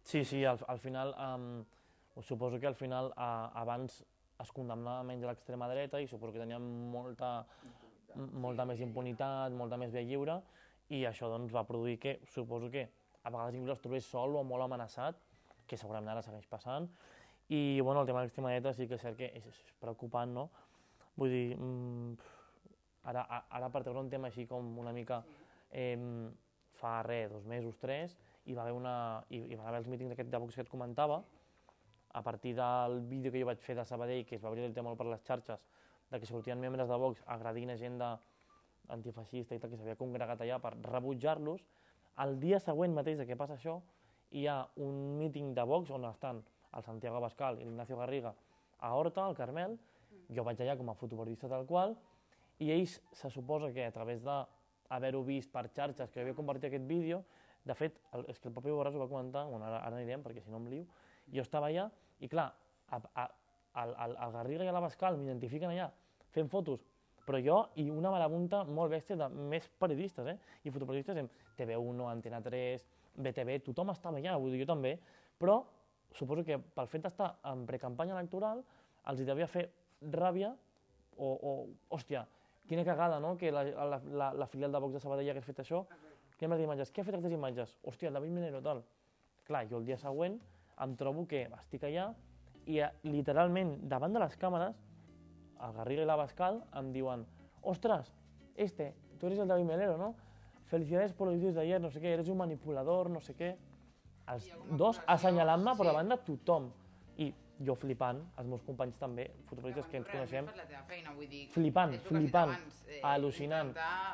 [0.02, 1.64] Sí, sí, al, al final, um,
[2.22, 4.04] suposo que al final uh, abans
[4.42, 7.46] es condemnava menys a l'extrema dreta i suposo que tenia molta,
[8.16, 10.40] molta més impunitat, molta més via lliure
[10.92, 12.86] i això doncs, va produir que suposo que
[13.24, 15.18] a vegades inclús es trobés sol o molt amenaçat,
[15.66, 16.86] que segurament ara segueix passant,
[17.48, 20.32] i bueno, el tema de l'extrema dreta sí que és cert que és, és preocupant,
[20.34, 20.48] no?
[21.16, 22.16] Vull dir, mm,
[23.12, 25.22] ara, ara per treure un tema així com una mica
[25.70, 25.96] eh,
[26.76, 30.12] fa res, dos mesos, tres, hi va haver, una, hi, hi va haver els mítings
[30.12, 31.22] d'aquest de Vox que et comentava,
[32.16, 34.74] a partir del vídeo que jo vaig fer de Sabadell, que es va obrir el
[34.76, 35.60] tema molt per les xarxes,
[36.10, 38.10] de que sortien membres de Vox agredint de,
[38.88, 41.64] antifeixista i tal, que s'havia congregat allà per rebutjar-los,
[42.24, 43.80] el dia següent mateix de que passa això,
[44.30, 46.42] hi ha un míting de Vox on estan
[46.76, 48.34] el Santiago Abascal i l'Ignacio Garriga
[48.78, 49.76] a Horta, al Carmel,
[50.32, 51.96] jo vaig allà com a fotoperiodista tal qual,
[52.62, 56.86] i ells se suposa que a través d'haver-ho vist per xarxes, que havia compartit aquest
[56.88, 57.22] vídeo,
[57.66, 60.22] de fet, el, és que el propi Borràs ho va comentar, bueno, ara, ara anirem
[60.22, 60.84] perquè si no em liu,
[61.34, 61.88] jo estava allà
[62.22, 62.52] i clar,
[62.94, 63.24] a, a,
[63.82, 65.88] el, el, el Garriga i l'Abascal m'identifiquen allà
[66.32, 66.84] fent fotos,
[67.26, 70.36] però jo i una marabunta molt bèstia de més periodistes, eh?
[70.62, 74.94] i fotoperiodistes en TV1, Antena 3, BTV, tothom estava allà, vull dir, jo també,
[75.40, 75.58] però
[76.14, 78.62] suposo que pel fet d'estar en precampanya electoral
[79.10, 79.66] els hi devia fer
[80.00, 80.52] ràbia
[81.16, 81.52] o, o
[81.94, 82.26] hòstia,
[82.68, 85.62] quina cagada, no?, que la, la, la, la filial de Vox de Sabadell hagués fet
[85.62, 85.84] això,
[86.36, 87.78] que hem d'imatges, què ha fet aquestes imatges?
[87.86, 88.82] Hòstia, el David Minero, tal.
[89.46, 90.36] Clar, jo el dia següent
[90.84, 92.10] em trobo que estic allà
[92.66, 94.76] i eh, literalment davant de les càmeres
[95.64, 97.24] el Garriga i l'Abascal em diuen
[97.62, 98.10] «Ostres,
[98.54, 100.14] este, tú eres el David Melero, ¿no?
[100.66, 103.54] Felicidades por los vídeos de ayer, no sé qué, eres un manipulador, no sé què».
[104.26, 105.88] Els dos assenyalant-me per sí.
[105.92, 106.64] davant de tothom.
[107.64, 110.48] Jo flipant, els meus companys també, fotoperiodistes que ens coneixem,
[110.90, 113.70] feina, vull dir, flipant, flipant, abans, eh, al·lucinant.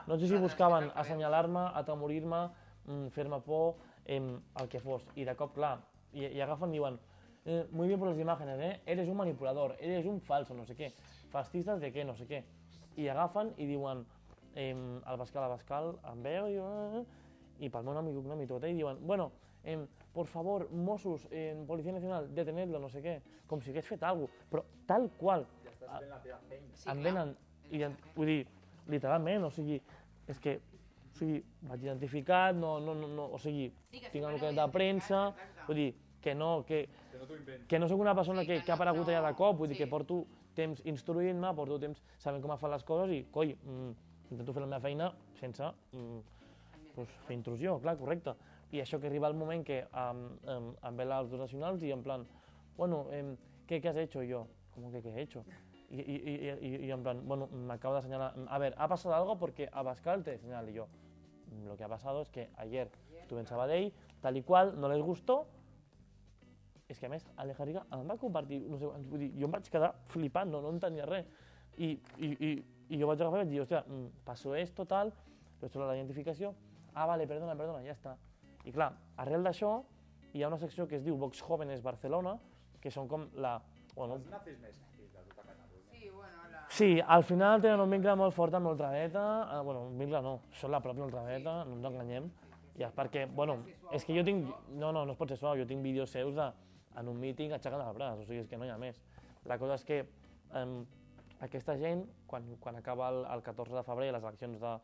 [0.07, 2.43] No sé si buscaven assenyalar-me, atemorir-me,
[2.87, 5.03] mm, fer-me por, el que fos.
[5.17, 5.81] I de cop, clar,
[6.13, 6.99] i, i agafen i diuen
[7.45, 8.81] eh, muy bien por las imágenes, eh?
[8.87, 10.93] eres un manipulador, eres un falso, no sé què,
[11.33, 12.43] fascistes de què, no sé què.
[13.01, 14.05] I agafen i diuen
[14.55, 17.05] em, el Bascal, el Bascal, em veu i, eh,
[17.67, 18.73] i pel meu nom i cognom i tot, eh?
[18.73, 19.31] i diuen, bueno,
[19.65, 24.03] em, por favor, Mossos, eh, Policía Nacional, detenedlo, no sé què, com si hagués fet
[24.03, 26.67] alguna cosa, però tal qual, Ja estàs fent la teva feina.
[26.75, 27.05] Sí, em clar.
[27.07, 27.35] venen,
[27.71, 27.81] i,
[28.17, 28.47] vull dir,
[28.93, 29.81] literalment, o sigui,
[30.29, 30.59] és que,
[31.13, 34.53] o sigui, vaig identificat, no, no, no, no o sigui, Sí, que tinc el document
[34.53, 35.23] aneu de premsa,
[35.67, 35.91] vull dir,
[36.23, 37.27] que no, que, Que no
[37.69, 39.37] que no sóc una persona Sí, que, que que ha no- aparegut allà de no,
[39.37, 39.83] cop, vull dir sí.
[39.85, 43.91] que porto temps instruint-me, porto temps sabent com es fan les coses i, coi, mm,
[44.33, 46.19] intento fer la meva feina sense mm,
[46.95, 48.35] pues, fer intrusió, clar, correcte.
[48.73, 51.93] I això que arriba el moment que um, um, em ve els dos nacionals i
[51.93, 52.25] en plan,
[52.77, 54.23] bueno, em, ¿qué, ¿qué has hecho?
[54.23, 55.45] Y yo, ¿cómo que qué he hecho?
[55.91, 59.39] Y, y, y, en plan, bueno, me acabo de señalar, a ver, ha pasado algo
[59.39, 60.71] porque Abascal te señala.
[60.71, 60.89] Y yo,
[61.51, 64.89] "Mm, lo que ha pasado es que ayer estuve en Sabadell, tal y cual, no
[64.89, 65.47] les gustó,
[66.89, 69.55] és que a més, el Garriga em va compartir, no sé, vull dir, jo em
[69.55, 71.29] vaig quedar flipant, no, no entenia res.
[71.77, 72.51] I, i, i,
[72.93, 75.13] i jo vaig agafar i vaig dir, hòstia, mm, pasó esto, tal,
[75.61, 76.55] però esto la identificació,
[76.93, 78.17] ah, vale, perdona, perdona, ja està.
[78.65, 79.73] I clar, arrel d'això,
[80.33, 82.37] hi ha una secció que es diu Vox Jóvenes Barcelona,
[82.81, 83.57] que són com la...
[83.95, 85.83] Bueno, Els nazis més nazis de tota Catalunya.
[85.91, 86.63] Sí, bueno, la...
[86.73, 90.39] Sí, al final tenen un vincle molt fort amb l'ultradreta, eh, bueno, un vincle no,
[90.61, 92.31] són la pròpia ultradreta, no ens enganyem,
[92.79, 93.59] i és perquè, bueno,
[93.93, 96.35] és que jo tinc, no, no, no es pot ser suau, jo tinc vídeos seus
[96.39, 96.49] de,
[96.97, 99.01] en un míting aixecant el braç, o sigui, és que no hi ha més.
[99.51, 100.67] La cosa és que eh,
[101.45, 104.77] aquesta gent, quan, quan acaba el, el 14 de febrer les eleccions de,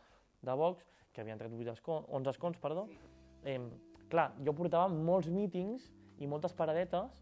[0.45, 2.89] de Vox, que havien tret 8 escons, 11 escons, perdó,
[3.45, 3.61] eh,
[4.11, 5.87] clar, jo portava molts mítings
[6.19, 7.15] i moltes paradetes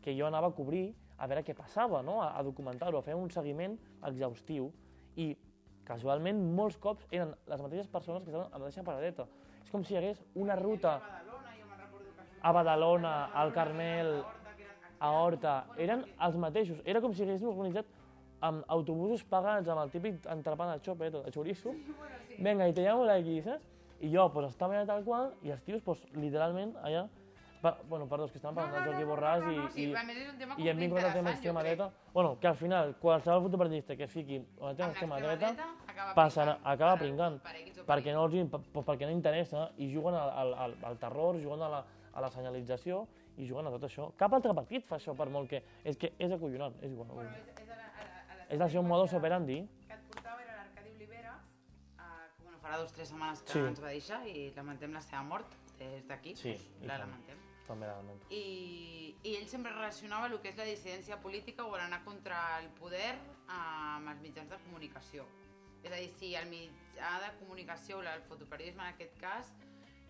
[0.00, 2.20] que jo anava a cobrir a veure què passava, no?
[2.24, 3.76] a, a documentar-ho, a fer un seguiment
[4.08, 4.70] exhaustiu.
[5.20, 5.34] I
[5.84, 9.26] casualment molts cops eren les mateixes persones que estaven a la mateixa paradeta.
[9.60, 11.00] És com si hi hagués una ruta
[12.40, 14.22] A Badalona, al Carmel,
[15.00, 16.78] a Horta, eren els mateixos.
[16.88, 17.88] Era com si haguessin organitzat
[18.48, 21.74] amb autobusos pagats, amb el típic entrepà de xope, de xoriço.
[22.38, 23.79] Venga, i te llamo aquí, saps?
[24.00, 27.08] I jo, pues, estava allà tal qual, i els tios, pues, literalment, allà...
[27.60, 30.16] Pa, bueno, perdó, és que estaven parlant del Jordi Borràs i, sí, i, a més
[30.16, 31.90] és un tema i hem vingut al tema extrema dreta.
[32.14, 35.50] Bueno, que al final, qualsevol fotoperiodista que es fiqui en el tema extrema dreta,
[36.16, 37.36] passarà, acaba pringant,
[37.84, 41.36] perquè no, els, hi- p- perquè no interessa i juguen al, al, al, al terror,
[41.42, 41.82] juguen a la,
[42.14, 43.02] a la senyalització
[43.36, 44.08] i juguen a tot això.
[44.16, 45.60] Cap altre partit fa això per molt que...
[45.84, 47.12] És que és acollonant, és igual.
[47.12, 49.60] Bueno, és, és, a, la- a, la- a la És el seu modus operandi.
[49.66, 49.79] que
[52.70, 53.58] farà dues o tres setmanes que Sí.
[53.58, 57.38] ens va deixar i lamentem la seva mort des d'aquí, Sí, doncs, la lamentem.
[57.66, 58.26] També la lamento.
[58.30, 62.68] I, I ell sempre relacionava el que és la dissidència política o l'anar contra el
[62.70, 63.16] poder
[63.48, 65.26] amb els mitjans de comunicació.
[65.82, 69.52] És a dir, si el mitjà de comunicació, o el fotoperiodisme en aquest cas,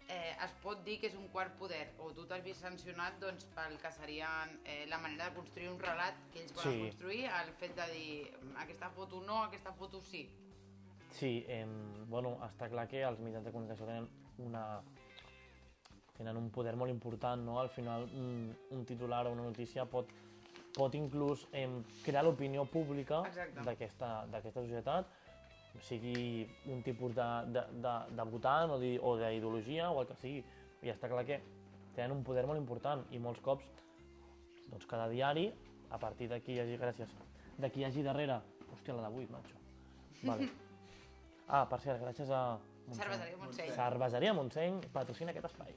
[0.08, 3.44] eh, es pot dir que és un quart poder, o tu t'has vist sancionat doncs,
[3.54, 6.80] pel que seria eh, la manera de construir un relat que ells volen Sí.
[6.88, 10.28] construir, el fet de dir aquesta foto no, aquesta foto sí.
[11.10, 11.66] Sí, eh,
[12.08, 14.08] bueno, està clar que els mitjans de comunicació tenen
[14.46, 14.80] una
[16.16, 17.58] tenen un poder molt important, no?
[17.60, 20.10] Al final, un, un titular o una notícia pot,
[20.76, 21.64] pot inclús eh,
[22.04, 23.22] crear l'opinió pública
[23.64, 25.08] d'aquesta societat,
[25.80, 30.16] sigui un tipus de, de, de, de votant o di- o d'ideologia o el que
[30.20, 30.44] sigui.
[30.84, 31.40] I està clar que
[31.96, 33.64] tenen un poder molt important i molts cops,
[34.70, 35.48] doncs cada diari,
[35.90, 37.16] a partir d'aquí hi hagi, gràcies,
[37.58, 39.56] d'aquí hi hagi darrere, hòstia, la d'avui, macho.
[40.22, 40.50] Vale.
[41.50, 42.42] Ah, per cert, gràcies a...
[42.94, 43.72] Cerveseria Montseny.
[43.74, 45.74] Cerveseria Montseny patrocina aquest espai.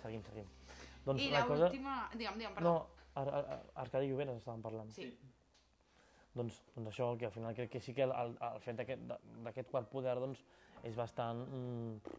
[0.00, 0.48] Seguim, seguim.
[1.04, 1.68] Doncs I la cosa...
[1.68, 1.96] l'última...
[2.14, 3.00] Digue'm, digue'm, No, perdó.
[3.20, 4.90] Ar Ar Arcadi Lloberes estàvem parlant.
[4.94, 5.10] Sí.
[6.36, 9.70] Doncs, doncs això, que al final crec que sí que el, el, el fet d'aquest
[9.72, 10.44] quart poder doncs,
[10.88, 11.44] és bastant...
[11.48, 12.18] Mm,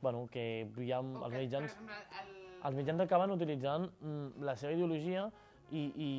[0.00, 1.78] bueno, que hi ha O els mitjans...
[2.22, 2.36] El...
[2.68, 5.26] Els mitjans acaben utilitzant mm, la seva ideologia
[5.72, 6.10] i, i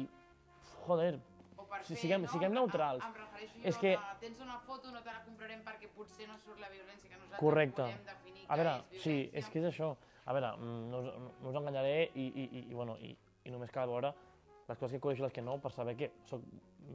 [0.87, 1.13] joder,
[1.83, 2.31] Si fer, siguem- no?
[2.31, 3.03] siguem Em- neutrals.
[3.03, 6.37] Em, refereixo És que- de, tens una foto, no te la comprarem perquè potser no
[6.37, 7.81] surt la violència que nosaltres Correcte.
[7.81, 9.95] volem definir A veure, és sí, és que és això.
[10.25, 13.49] A veure, mm, no us, no us enganyaré i, i, i, i, bueno, i, i
[13.51, 14.13] només cal veure
[14.67, 16.41] les coses que coneixo i les que no per saber que sóc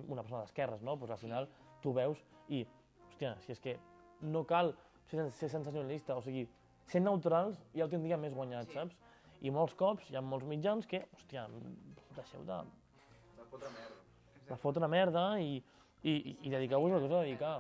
[0.08, 0.96] una persona d'esquerres, no?
[0.98, 1.48] Pues al final
[1.82, 2.18] tu veus
[2.48, 2.66] i,
[3.10, 3.78] hòstia, si és que
[4.20, 4.74] no cal
[5.06, 6.48] ser, ser sensacionalista, o sigui,
[6.86, 8.74] sent neutrals ja ho tindria més guanyat, Sí.
[8.74, 8.96] saps?
[9.42, 11.48] I molts cops hi ha molts mitjans que, hòstia,
[12.14, 12.62] deixeu de,
[13.36, 13.96] De fotre merda.
[14.48, 15.56] De fotre merda i,
[16.02, 17.54] i, i, i dediqueu-vos al que us heu de dedicar.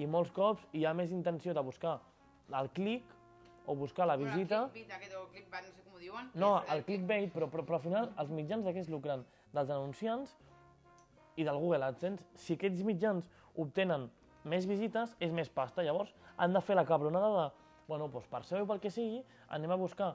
[0.00, 1.98] I molts cops hi ha més intenció de buscar
[2.60, 3.16] el clic
[3.66, 4.66] o buscar la visita...
[4.66, 6.30] Bueno, el clickbait aquest o clickbait, no sé com ho diuen.
[6.34, 9.26] No, és el clickbait, però, però, però al final els mitjans de què es lucren?
[9.54, 10.32] Dels anunciants
[11.36, 12.24] i del Google AdSense.
[12.38, 13.28] Si aquests mitjans
[13.60, 14.08] obtenen
[14.48, 15.84] més visites, és més pasta.
[15.84, 17.46] Llavors han de fer la cabronada de,
[17.88, 19.22] bueno, doncs per saber pel que sigui,
[19.52, 20.14] anem a buscar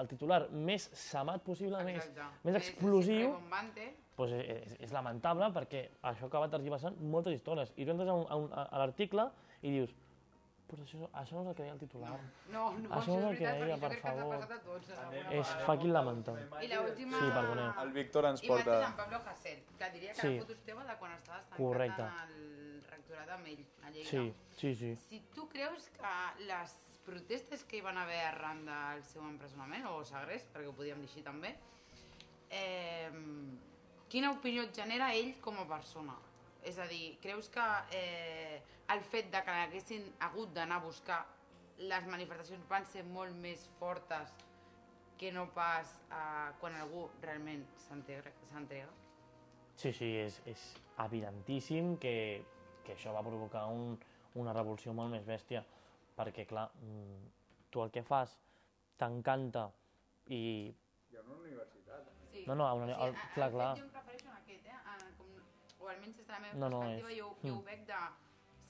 [0.00, 2.46] el titular més samat possible, més, Exacte.
[2.46, 3.34] més explosiu,
[4.16, 4.46] Rebombante.
[4.46, 7.72] doncs és, és lamentable perquè això acaba tergiversant moltes històries.
[7.76, 9.30] I tu entres a, un, a, un, a l'article
[9.62, 9.90] i dius,
[10.68, 12.10] però això, això no és el que deia el titular.
[12.48, 14.22] No, no, Això això, és el que veritat, deia, per jo crec que ens ha
[14.22, 14.36] favor.
[14.38, 14.90] passat a tots.
[14.98, 16.46] alguna És fucking lamentable.
[16.64, 17.18] I l'última...
[17.18, 17.72] Sí, perdoneu.
[17.82, 18.78] El Víctor ens Imatges porta...
[18.80, 20.32] d'en Pablo Hasél, que diria que Sí.
[20.34, 22.02] la foto és teva de quan estaves tancat Correcte.
[22.02, 24.08] en el rectorat amb ell, a Lleida.
[24.08, 24.96] Sí, sí, sí.
[25.08, 30.04] Si tu creus que les protestes que hi van haver arran del seu empresonament, o
[30.04, 31.56] segrest, perquè ho podíem dir així també,
[32.50, 33.10] eh,
[34.12, 36.18] quina opinió et genera ell com a persona?
[36.68, 37.64] És a dir, creus que
[37.96, 38.60] eh,
[38.92, 41.22] el fet de que haguessin hagut d'anar a buscar
[41.80, 44.34] les manifestacions van ser molt més fortes
[45.18, 48.90] que no pas eh, quan algú realment s'entrega?
[49.80, 50.68] Sí, sí, és, és
[51.06, 52.14] evidentíssim que,
[52.84, 53.96] que això va provocar un,
[54.38, 55.64] una revolució molt més bèstia,
[56.18, 57.30] perquè, clar, mm,
[57.72, 58.36] tu el que fas
[59.00, 59.70] t'encanta
[60.28, 60.42] i...
[61.08, 62.21] Hi ha una universitat.
[62.42, 62.48] Sí.
[62.48, 63.76] No, no, a una- el- clar, el clar.
[63.76, 64.72] Fet, jo em refereixo a aquest, eh?
[64.84, 65.26] A, com,
[65.84, 67.64] o almenys des de la meva No, no, perspectiva, és- jo, jo ho mm.
[67.64, 68.00] veig de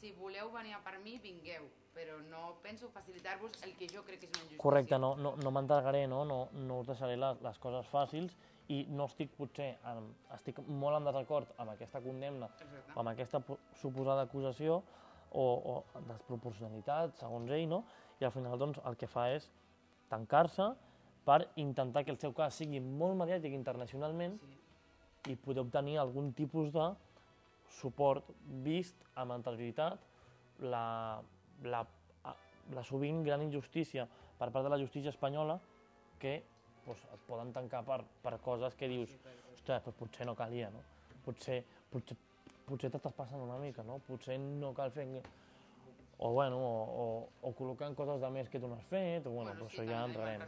[0.03, 4.19] si voleu venir a per mi, vingueu, però no penso facilitar-vos el que jo crec
[4.21, 4.59] que és una injustícia.
[4.63, 8.37] Correcte, no, no, no m'entregaré, no, no, no us deixaré les, les coses fàcils
[8.69, 12.93] i no estic potser, en, estic molt en desacord amb aquesta condemna Exacte.
[12.97, 14.83] amb aquesta po- suposada acusació
[15.31, 17.85] o, o desproporcionalitat, segons ell, no?
[18.21, 19.51] i al final doncs, el que fa és
[20.09, 20.63] tancar-se
[21.25, 24.59] per intentar que el seu cas sigui molt mediàtic internacionalment Sí.
[25.33, 26.89] i poder obtenir algun tipus de
[27.79, 28.27] suport
[28.65, 30.01] vist amb anterioritat
[30.59, 31.21] la,
[31.63, 31.85] la,
[32.75, 34.09] la sovint gran injustícia
[34.39, 35.61] per part de la justícia espanyola
[36.19, 36.43] que
[36.87, 39.15] doncs, et poden tancar per, per coses que dius,
[39.55, 40.83] ostres, doncs potser no calia, no?
[41.25, 41.61] Potser,
[41.91, 42.17] potser,
[42.67, 44.01] potser t'estàs passant una mica, no?
[44.09, 45.07] Potser no cal fer...
[46.23, 47.05] O, bueno, o, o,
[47.49, 49.87] o col·locant coses de més que tu no has fet, o bueno, però sí, això
[49.89, 50.43] ja entrarem.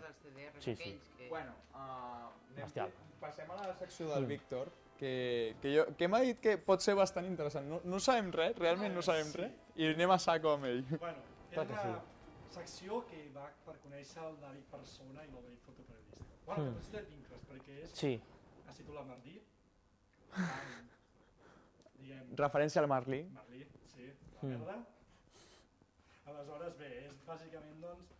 [0.63, 0.93] Sí, sí.
[1.19, 1.27] que...
[1.33, 2.93] Bueno, uh, Bestial.
[3.21, 4.29] passem a la secció del Mm.
[4.29, 7.67] Víctor, que, que, jo, que m'ha dit que pot ser bastant interessant.
[7.67, 9.39] No, no sabem res, realment no sabem Sí.
[9.43, 10.85] res, i anem a saco amb ell.
[11.01, 11.19] Bueno,
[11.51, 11.99] és que una
[12.55, 16.25] secció que va per conèixer el David persona i no el David fotoperiodista.
[16.47, 16.77] Bueno, Mm.
[16.79, 16.91] mm.
[16.95, 18.15] té vincles, perquè és, Sí,
[18.69, 19.41] es titula Marlí,
[20.39, 20.91] amb,
[21.99, 23.25] diguem, Referència al Marlí.
[23.35, 24.13] Marlí, sí,
[24.43, 24.85] la Mm.
[26.31, 28.13] Aleshores, bé, és bàsicament, doncs,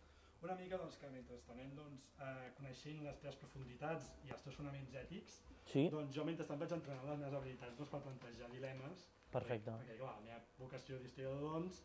[0.45, 4.57] una mica doncs, que mentre anem doncs, eh, coneixent les teves profunditats i els teus
[4.59, 5.39] fonaments ètics,
[5.71, 9.73] sí, doncs jo mentrestant vaig entrenant les meves habilitats doncs, per plantejar dilemes perfecte.
[9.73, 11.81] perquè, clar, la meva vocació d'historiador doncs,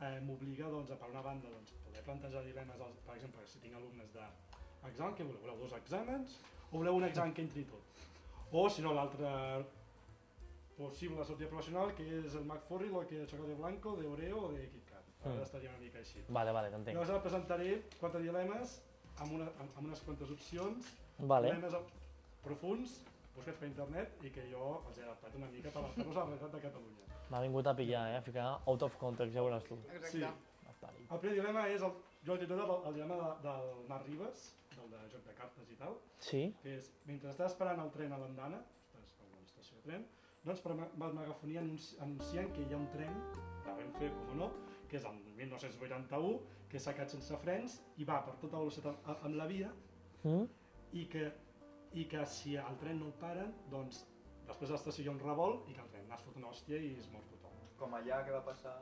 [0.00, 3.60] eh, m'obliga doncs, a, per una banda, doncs, poder plantejar dilemes, als, per exemple, si
[3.64, 5.42] tinc alumnes d'examen, què voleu?
[5.44, 6.38] Voleu dos exàmens
[6.70, 8.06] o voleu un examen que entri tot?
[8.52, 9.28] O, si no, l'altre
[10.78, 14.52] possible sortida professional, que és el McForry, el que és Chocolate Blanco, de Oreo o
[14.54, 14.68] de.
[15.24, 15.42] Mm.
[15.42, 16.22] Estaria una mica així.
[16.28, 16.94] Vale, vale, t'entenc.
[16.94, 18.76] Llavors ara presentaré quatre dilemes
[19.18, 21.74] amb, una, amb, amb unes quantes opcions, Vale, dilemes
[22.44, 23.00] profuns,
[23.34, 26.26] buscats per internet i que jo els he adaptat una mica per adaptar-los a la
[26.28, 27.04] realitat de Catalunya.
[27.30, 28.16] m'ha vingut a pillar, eh?
[28.16, 29.76] A ficar out of context, ja veuràs tu.
[29.92, 30.12] Exacte.
[30.14, 30.22] Sí.
[31.10, 31.92] El primer dilema és, el,
[32.24, 34.44] jo l'he titulat el, el dilema de, del Marc Ribes,
[34.76, 36.54] del de joc de cartes i tal, Sí?
[36.62, 40.06] que és, mentre estàs esperant el tren a l'andana, estàs a una estació de tren,
[40.44, 43.18] doncs per la megafonia anunci, anunciant que hi ha un tren,
[43.66, 44.50] de Renfe, com no,
[44.88, 49.24] que és el 1981, que s'ha quedat sense frens i va per tota velocitat amb,
[49.24, 49.70] amb la via
[50.24, 50.46] Mm?
[50.98, 51.28] i que,
[51.94, 54.00] i que si el tren no el paren, doncs
[54.48, 56.76] després a l'estació hi ha un revolt i que el tren n'has fot una hòstia
[56.82, 57.52] i es mor tothom.
[57.78, 58.72] Com allà que va passar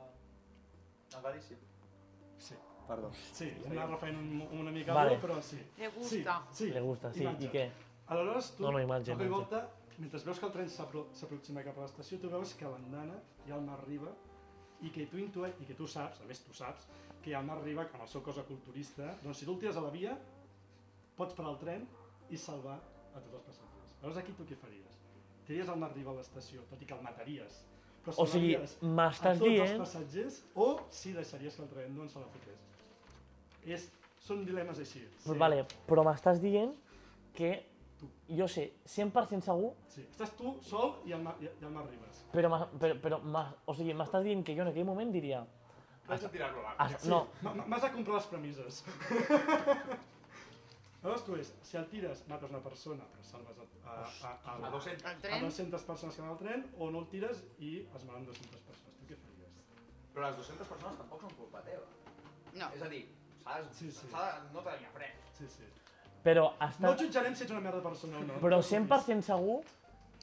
[1.13, 1.57] a Galícia.
[2.37, 2.55] Sí,
[2.87, 3.11] Perdó.
[3.33, 5.17] sí, una referent un, una mica Vale.
[5.17, 5.21] vale.
[5.21, 5.57] però sí.
[5.77, 6.41] Le Sí, gusta.
[6.51, 6.71] sí.
[6.71, 7.21] Le gusta, sí.
[7.21, 7.45] Imatge.
[7.45, 7.69] I què?
[8.07, 9.29] Aleshores, tu, No, no, imatge, imatge.
[9.29, 12.69] volta, mentre veus que el tren s'apro- s'aproxima cap a l'estació, tu veus que a
[12.69, 14.11] l'andana hi ha el Marc Riba
[14.85, 16.87] i que tu intues, i que tu saps, a més tu saps,
[17.21, 19.61] que hi ha el Marc Riba amb el seu cosa culturista, doncs si tu el
[19.63, 20.13] tires a la via,
[21.17, 21.87] pots parar el tren
[22.29, 23.95] i salvar a tots els passatgers.
[24.01, 25.01] Llavors aquí tu què faries?
[25.47, 27.61] Tries el Marc Riba a l'estació, tot i que el mataries,
[28.05, 29.79] però O sigui, m'estàs tots els dient...
[29.81, 32.61] passatgers o si deixaries que el tren doncs, se la fotés.
[33.77, 33.87] És,
[34.23, 35.01] són dilemes així.
[35.23, 35.35] Sí.
[35.41, 36.71] Vale, però m'estàs dient
[37.35, 37.51] que
[38.29, 40.03] jo sé 100% segur, Sí.
[40.11, 42.23] Estàs tu sol i el, i el Marc Ribas.
[42.31, 43.19] però, però, però
[43.65, 45.45] o sigui, m'estàs dient que jo en aquell moment diria...
[46.07, 48.83] Vaig a tirar-lo a "Ah, No, M- M'has de comprar les premisses.
[51.03, 54.67] Aleshores tu és, si el tires mates una persona però salves a, a, a, a,
[54.67, 55.03] A 200.
[55.05, 58.03] El a tren, 200 persones que van al tren o no el tires i es
[58.07, 58.97] moren 200 persones.
[58.99, 59.61] Tu què faries?
[60.15, 61.85] Però les 200 persones tampoc són culpa teva.
[62.57, 62.69] no.
[62.75, 63.03] És a dir,
[63.43, 64.07] s'ha de, Sí, sí.
[64.11, 65.21] de, no t'havia pres.
[65.37, 65.69] Sí, sí.
[66.27, 66.91] Però, No està...
[66.91, 68.39] et jutjarem si ets una merda de persona o no.
[68.43, 69.61] però 100% segur,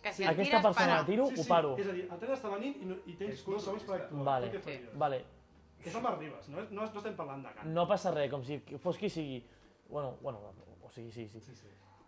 [0.05, 1.07] Que si el aquesta tires, persona para.
[1.07, 1.49] tiro, sí, ho sí.
[1.49, 1.71] paro.
[1.81, 3.95] És a dir, el tren està venint i, no, i tens És dos segons per
[4.03, 4.25] actuar.
[4.27, 4.51] Vale.
[4.51, 4.65] Tu què Sí.
[4.67, 4.99] faries?
[5.05, 5.23] Vale,
[5.85, 7.71] És el Marc Ribas, no, no, no estem parlant de gana.
[7.71, 9.43] no passa res, com si fos qui sigui.
[9.89, 10.39] Bueno, bueno,
[10.83, 11.41] o sigui, sí, sí.
[11.41, 11.67] Sí, sí.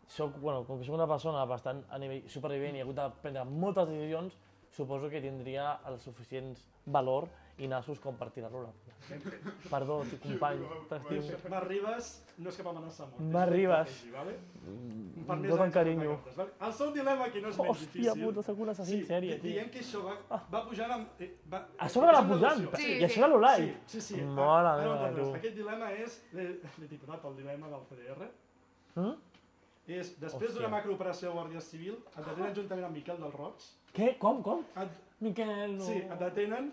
[0.08, 3.08] Soc, bueno, com que soc una persona bastant a nivell supervivent i he hagut de
[3.22, 4.36] prendre moltes decisions,
[4.70, 6.54] suposo que tindria el suficient
[6.86, 7.28] valor
[7.58, 8.72] i nassos com per tirar-lo a la.
[9.70, 11.38] Perdó, tio, company, t'estimo.
[11.52, 12.06] Marc Ribas
[12.42, 13.20] no és cap amenaça molt.
[13.32, 13.92] Marc Ribas.
[14.12, 14.32] Vale?
[14.66, 16.16] Més amb anys carinyo.
[16.36, 16.48] Vale?
[16.66, 18.24] El seu dilema aquí no és Hòstia difícil.
[18.24, 19.50] puta, sóc un assassí sí, en sèrie, tio.
[19.50, 20.16] Diguem que això va,
[20.52, 21.22] va pujant amb...
[21.22, 22.66] eh, Va, A sobre va amb pujant.
[22.74, 23.68] Sí, i això de l'Olai.
[23.86, 24.22] Sí, sí, sí.
[24.24, 25.34] Mare Ah, meva, no, no, tu.
[25.38, 28.30] Aquest dilema és, l'he titulat el dilema del CDR,
[28.96, 29.12] Mm?
[29.86, 30.54] és després Hòstia.
[30.56, 34.16] d'una macrooperació de Guàrdia Civil, et detenen juntament amb Miquel del Roig, Què?
[34.18, 34.64] Com, com?
[34.82, 34.88] et,
[35.20, 35.84] Miquel, no.
[35.84, 36.72] sí, et detenen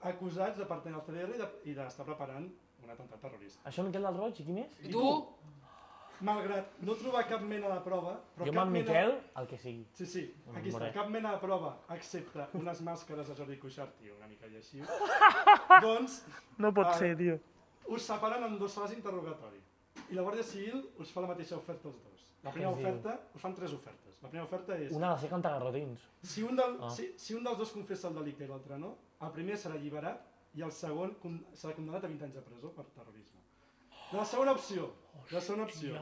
[0.00, 1.34] acusats de pertany al CDR
[1.64, 2.48] i de- d'estar preparant
[2.84, 3.68] un atemptat terrorista.
[3.68, 4.78] Això Miquel del Roig, i quin és?
[4.84, 5.26] I tu?
[6.20, 8.84] Malgrat no trobar cap mena de prova, però Jo amb cap en mena...
[8.90, 9.84] Miquel, el que sigui.
[9.94, 10.22] Sí, sí,
[10.52, 14.46] aquí està, cap mena de prova, excepte unes màscares de Jordi Cuixart, tio, una mica
[14.50, 14.82] lleixiu,
[15.84, 16.24] doncs
[16.58, 16.94] No pot Ah.
[16.98, 17.38] ser, tio.
[17.86, 19.60] us separen en dues sales d'interrogatori.
[20.10, 22.24] I la Guàrdia Civil us fa la mateixa oferta als dos.
[22.42, 24.18] La primera oferta, us fan tres ofertes.
[24.22, 26.00] La primera oferta és, Una ha de ser cantagarrotins.
[26.22, 26.90] si un, del, Ah.
[26.90, 30.24] si, si un dels dos confessa el delicte i l'altre no, el primer serà alliberat
[30.54, 31.14] i el segon
[31.54, 33.40] serà condemnat a 20 anys de presó per terrorisme.
[34.12, 34.86] La segona opció,
[35.30, 35.92] la segona opció,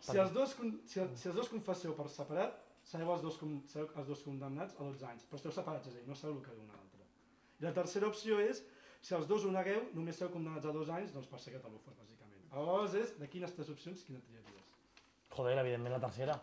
[0.00, 3.62] si els dos, si, el- si els dos confesseu per separat, sereu els dos, con-
[3.66, 6.36] sereu els dos condemnats a 12 anys, però esteu separats, és a dir, no sabeu
[6.36, 7.00] el que diu un altre.
[7.60, 8.62] I la tercera opció és,
[9.00, 11.94] si els dos ho negueu, només sereu condemnats a dos anys, doncs per ser catalúfer,
[11.94, 12.42] bàsicament.
[12.52, 14.66] Aleshores és, de quines tres opcions, quina triaries?
[15.30, 16.40] Joder, evidentment la tercera.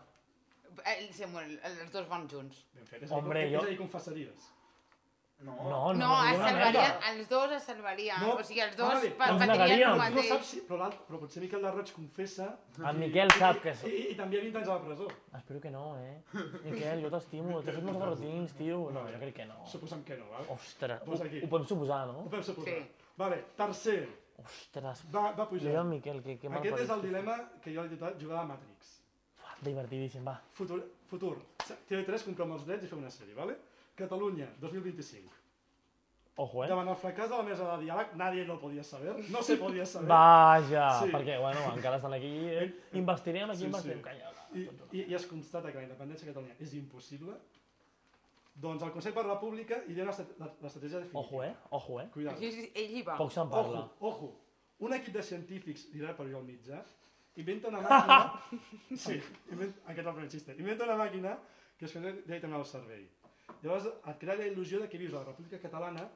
[0.86, 2.64] Eh, Samuel, els dos van junts.
[2.74, 4.50] Ben fet, és, Hombre, a dir, jo- és a dir, confessaries.
[5.40, 5.54] No.
[5.56, 7.00] No, no, No, es merda.
[7.10, 8.16] els dos es salvarien.
[8.20, 8.34] No.
[8.36, 9.10] O sigui, els dos Ah, vale.
[9.16, 9.88] pa- Ens patirien negaríem.
[9.90, 10.28] el Tu no mateix.
[10.28, 13.72] saps si, però, però potser Miquel de Roig confessa En Miquel sap que...
[13.88, 15.08] i, i, i també 20 anys a la presó.
[15.38, 16.22] Espero que no, eh?
[16.64, 18.90] Miquel, jo t'estimo, t'he fet molts garrotins, tio.
[18.92, 19.64] No, jo crec que no.
[19.66, 20.44] Suposem que no, val?
[20.50, 22.18] Ostres, ho, ho podem suposar, no?
[22.20, 22.74] Ho podem suposar.
[22.74, 23.08] Sí.
[23.16, 24.08] Vale, tercer,
[24.44, 25.68] Ostres, va, va pujar.
[25.68, 28.44] mira el Miquel, que, que Aquest és el dilema que jo he titulat jugar a
[28.44, 28.98] Matrix.
[29.62, 30.40] Divertidíssim, va.
[30.52, 31.36] Futur, futur.
[31.88, 33.56] TV3 comprem els drets i fem una sèrie, vale?
[34.00, 35.36] Catalunya, 2025.
[36.40, 36.68] Ojo, eh?
[36.70, 39.84] Davant el fracàs de la mesa de diàleg, nadie lo podia saber, no se podia
[39.84, 40.08] saber.
[40.08, 41.10] Vaja, Sí.
[41.12, 42.30] perquè, bueno, encara estan aquí.
[42.48, 42.68] Eh?
[42.96, 43.98] Investirem, aquí Sí, investirem.
[43.98, 44.04] sí.
[44.04, 44.30] Calla.
[44.54, 44.62] I,
[44.98, 47.34] i, I es constata que la independència de Catalunya és impossible.
[48.60, 51.20] Doncs el Consell per la República i té l'estratègia definitiva.
[51.20, 51.52] Ojo, eh?
[51.70, 52.08] Ojo, eh?
[52.12, 52.40] Cuidado.
[52.40, 53.14] Ell, ell hi va.
[53.20, 53.84] Poc se'n parla.
[54.00, 54.32] Ojo, ojo.
[54.80, 56.80] Un equip de científics, dirà per jo al mitjà,
[57.36, 58.96] inventa una màquina...
[58.96, 59.20] sí,
[59.52, 60.56] invent, aquest és el primer xiste.
[60.58, 61.36] Inventa una màquina
[61.78, 63.06] que es connecta directament al cervell.
[63.62, 66.08] Llavors et crea la il·lusió de que vius a la República Catalana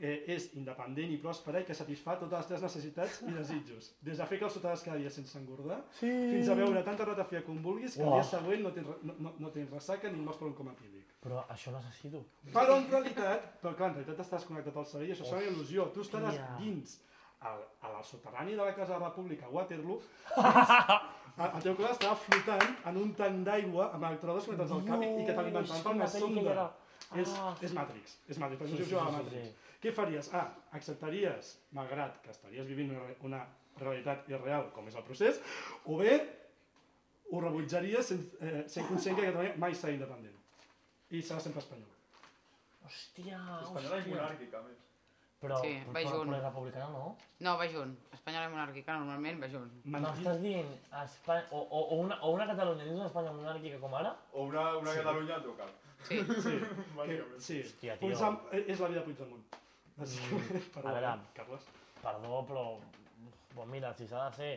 [0.00, 3.90] que és independent i pròspera i que satisfà totes les teves necessitats i desitjos.
[4.00, 6.08] Des de fer que els ciutadans cada dia sense engordar, Sí.
[6.08, 8.14] fins a veure tanta ratafia com vulguis que el Uah.
[8.22, 11.04] dia següent no tens, no, no, no tens ressaca ni mals per un coma etílic.
[11.20, 12.24] Però això necessito.
[12.50, 15.92] Però en realitat, però clar, en realitat estàs connectat al cervell això serà una il·lusió.
[15.92, 16.96] Tu estaràs dins
[17.40, 20.00] al, a la soterrani de la Casa de la República a Waterloo,
[20.36, 25.02] el el teu cos estarà flotant en un tanc d'aigua amb electrodes connectats al cap
[25.06, 26.66] i i que t'alimentaran per una sonda.
[27.16, 27.54] És, Ah.
[27.60, 29.46] és Matrix, és Matrix, per Sí, això sí, sí, a sí, sí, Matrix.
[29.48, 29.78] sí.
[29.82, 30.28] Què faries?
[30.34, 30.44] Ah,
[30.78, 33.40] acceptaries, malgrat que estaries vivint una, una
[33.80, 35.40] realitat irreal, com és el procés,
[35.86, 36.12] o bé
[37.32, 40.36] ho rebutjaries sent, eh, sent conscient que Catalunya mai serà independent.
[41.10, 41.88] I serà sempre espanyol.
[42.86, 44.14] Hòstia, Espanyola és hòstia.
[44.14, 44.78] monàrquica, a més.
[45.40, 46.28] Però, Sí, però, va però, junt.
[46.30, 47.16] però és republicana, no?
[47.40, 47.94] No, va junt.
[48.12, 49.70] Espanyola i monàrquica normalment va junt.
[49.88, 50.68] No estàs dient
[51.02, 54.10] Espanya, o, o, o, una, o una Catalunya dins d'una Espanya monàrquica com ara?
[54.34, 54.98] O una, una Sí.
[54.98, 55.70] Catalunya al teu cap.
[56.08, 56.18] Sí.
[56.44, 56.58] Sí,
[56.96, 57.40] Bàsicament.
[57.40, 57.58] sí.
[57.62, 58.08] Hòstia, tio.
[58.08, 59.56] Puigdemont, eh, és la vida de Puigdemont.
[59.96, 61.14] Bàsicament, Perdó, a veure.
[61.34, 61.64] Carles.
[62.02, 62.64] Perdó, però...
[63.54, 64.52] Bon, mira, si s'ha de ser...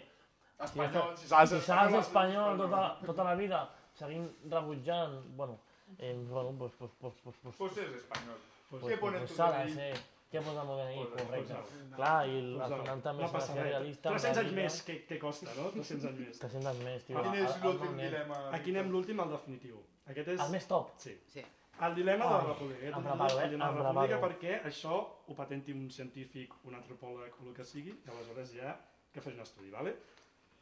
[0.63, 3.63] Espanyol, si s'ha de ser s'ha de ser espanyol tota, tota la vida,
[3.95, 5.15] seguint rebutjant...
[5.35, 5.57] Bueno,
[5.97, 8.37] eh, bueno pues, pues, pues, pues, pues, Pues és espanyol.
[8.69, 9.73] Pues- Què ponen pues tu s'ha de DNI?
[9.79, 10.11] ser...
[10.33, 11.01] Què posa el meu DNI?
[11.13, 11.53] Correcte.
[11.53, 14.09] pues- Clar, i al Pues, final també no s'ha de ser realista.
[14.09, 15.67] 300 anys més que, que costa, no?
[15.75, 16.39] 300 anys més.
[16.39, 17.21] 300 anys més, tio.
[17.21, 18.39] Quin El- és el- l'últim el- dilema?
[18.57, 19.83] Aquí anem l'últim, el definitiu.
[20.07, 20.39] Aquest és...
[20.41, 20.89] El més top.
[20.97, 21.13] Sí.
[21.27, 21.43] Sí.
[21.81, 22.81] El dilema de la República.
[22.85, 23.43] Em és preparo, eh?
[23.43, 24.21] el dilema de Em preparo.
[24.27, 28.75] perquè això ho patenti un científic, un antropòleg o el que sigui, i aleshores ja
[29.13, 29.95] que faci un estudi, ¿vale?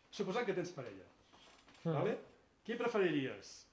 [0.10, 1.06] Suposant que tens parella,
[1.86, 1.94] Mm.
[1.94, 2.18] ¿vale?
[2.66, 3.68] Qui preferiries?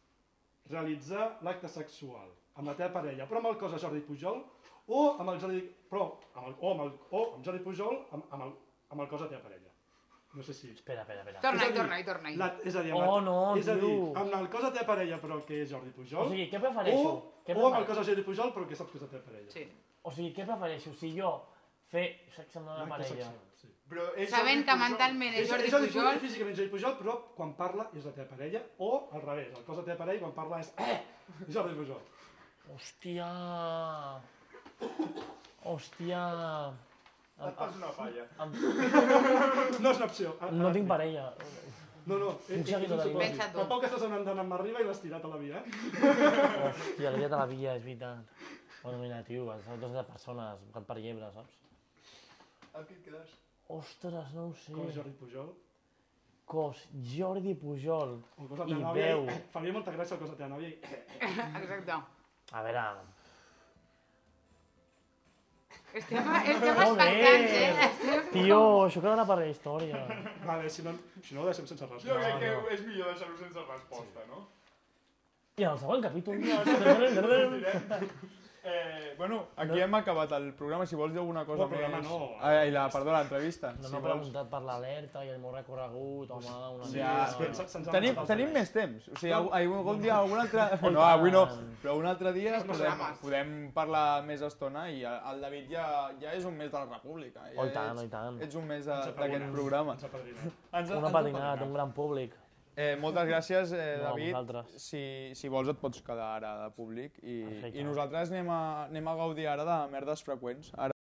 [0.70, 4.44] Realitzar l'acte sexual amb la teva parella, però amb el cos de Jordi Pujol,
[4.88, 8.24] o amb el Jordi, però, amb el, o, amb el, o amb Jordi Pujol amb,
[8.32, 8.52] amb, el,
[8.94, 9.66] amb el cos de la teva parella?
[10.36, 10.68] No sé si...
[10.70, 11.40] Espera, espera, espera.
[11.40, 12.36] Torna-hi, És torna-hi, torna-hi.
[12.36, 14.70] La, és a dir, Oh, amb el- no, és a dir, amb el cos de
[14.76, 17.08] teva parella però que és Jordi Pujol, O sigui, què prefereixo?
[17.08, 17.88] o, Què o amb el prefereixo?
[17.88, 19.50] cos de Jordi Pujol però que saps que és la teva parella.
[19.56, 19.64] Sí.
[20.02, 20.92] O sigui, què prefereixo?
[21.00, 21.32] Si jo
[21.88, 22.04] fer
[22.36, 23.32] sexe amb la meva parella...
[23.56, 23.72] sí.
[23.88, 26.96] Però és Sabent que mentalment és És, Jordi és a dir, Pujol, físicament Jordi Pujol,
[27.00, 30.20] però quan parla és la teva parella, o al revés, el cos de teva parella
[30.26, 30.98] quan parla és eh,
[31.48, 32.02] Jordi Pujol.
[32.74, 33.30] Hòstia...
[35.68, 36.22] Hòstia...
[37.38, 38.24] Em, fas una falla.
[38.42, 38.54] em,
[39.82, 40.32] No és una opció.
[40.40, 41.28] Ah, no ah, tinc parella.
[42.08, 43.18] No, no, eh, és seguidor un de supòsit.
[43.20, 43.58] Pensa tu.
[43.60, 45.64] Fa poc que estàs anant amb arriba i l'has tirat a la via, eh?
[46.70, 48.32] Hòstia, l'he de la via, és veritat.
[48.82, 51.58] Bueno, mira, tio, són dues de persones, gat per llebre, saps?
[52.80, 53.34] Aquí et quedes.
[53.76, 54.72] Ostres, no ho sé.
[54.72, 55.50] Com és Jordi Pujol.
[56.48, 56.80] Cos,
[57.12, 58.14] Jordi Pujol.
[58.40, 59.08] El cos de I teva nòvia.
[59.12, 59.26] veu.
[59.52, 60.70] Faria molta gràcia el cos de teva nòvia.
[60.72, 60.78] i-
[61.60, 61.98] exacte.
[62.56, 62.86] A veure,
[65.98, 66.84] Estem, estem Joder.
[66.86, 67.70] expectants, eh?
[67.88, 68.26] Estem...
[68.34, 70.02] tio, això quedarà per la història.
[70.46, 70.92] Vale, si no,
[71.24, 72.04] si no ho deixem sense res.
[72.06, 72.68] Jo crec No, que no.
[72.76, 74.44] és millor deixar-ho sense resposta, no?
[75.58, 76.34] I en el següent capítol...
[78.68, 80.84] Eh, bueno, aquí hem acabat el programa.
[80.86, 82.08] Si vols dir alguna cosa No, el programa més...
[82.08, 82.18] no.
[82.44, 83.70] Ai, la, perdó, l'entrevista.
[83.78, 87.52] No si m'ha preguntat per l'alerta i el meu recorregut, home, una Sí, mica...
[87.54, 89.08] se- se'ns ha Tenim, tenim més temps.
[89.08, 90.66] O sigui, algun, algun dia, algun altre...
[90.98, 91.44] No, avui no,
[91.82, 95.86] però un altre dia podem, podem parlar més estona i el David ja,
[96.20, 97.46] ja és un mes de la República.
[97.54, 98.42] Ja Oh, i tant, ets, oh, i tant.
[98.44, 99.96] Ets un mes d'aquest programa.
[99.98, 100.52] Ens apadrina.
[100.72, 101.54] Ens, Una apadrina.
[101.64, 102.36] un gran públic.
[102.78, 104.28] Eh, moltes gràcies, eh, No, David.
[104.32, 104.74] vosaltres.
[104.84, 105.00] Si,
[105.40, 107.80] si vols et pots quedar ara de públic i, Perfecte.
[107.80, 110.70] i nosaltres anem a, anem a gaudir ara de merdes freqüents.
[110.86, 110.94] Ara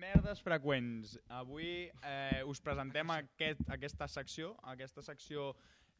[0.00, 1.16] Merdes freqüents.
[1.38, 1.68] Avui
[2.02, 5.52] eh, us presentem aquest, aquesta secció, aquesta secció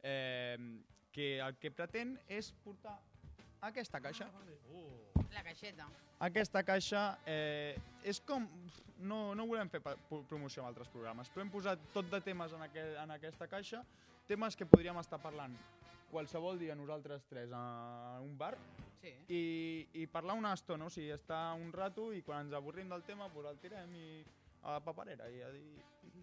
[0.03, 0.57] eh,
[1.17, 2.93] que el que pretén és portar
[3.65, 4.27] aquesta caixa.
[5.33, 5.87] La caixeta.
[6.21, 7.73] Aquesta caixa eh,
[8.05, 8.45] és com...
[9.01, 9.81] No, no volem fer
[10.29, 13.83] promoció amb altres programes, però hem posat tot de temes en, aqu en aquesta caixa,
[14.29, 15.53] temes que podríem estar parlant
[16.09, 18.55] qualsevol dia nosaltres tres a un bar
[18.97, 19.11] Sí.
[19.29, 19.41] i,
[20.01, 23.27] i parlar una estona, o sigui, estar un rato i quan ens avorrim del tema
[23.29, 24.07] pues el tirem i
[24.67, 25.63] a la paperera i a dir...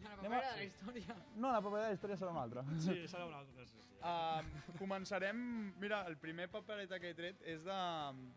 [0.05, 1.15] La Anem a- de la història.
[1.41, 2.65] No, la paperera de la història serà una altra.
[2.85, 3.65] Sí, serà una altra.
[3.65, 3.91] Sí, sí.
[4.05, 5.39] Uh, començarem...
[5.81, 7.79] Mira, el primer papereta que he tret és de,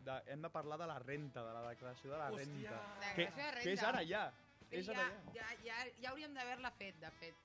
[0.07, 0.15] de...
[0.31, 2.71] Hem de parlar de la renta, de la declaració de la Hòstia.
[2.71, 2.77] renta.
[3.01, 3.63] La declaració de renta.
[3.65, 4.23] que és ara ja.
[4.67, 5.41] Però És ja, ara ja.
[5.41, 7.43] ja, ja, ja hauríem d'haver-la fet, de fet.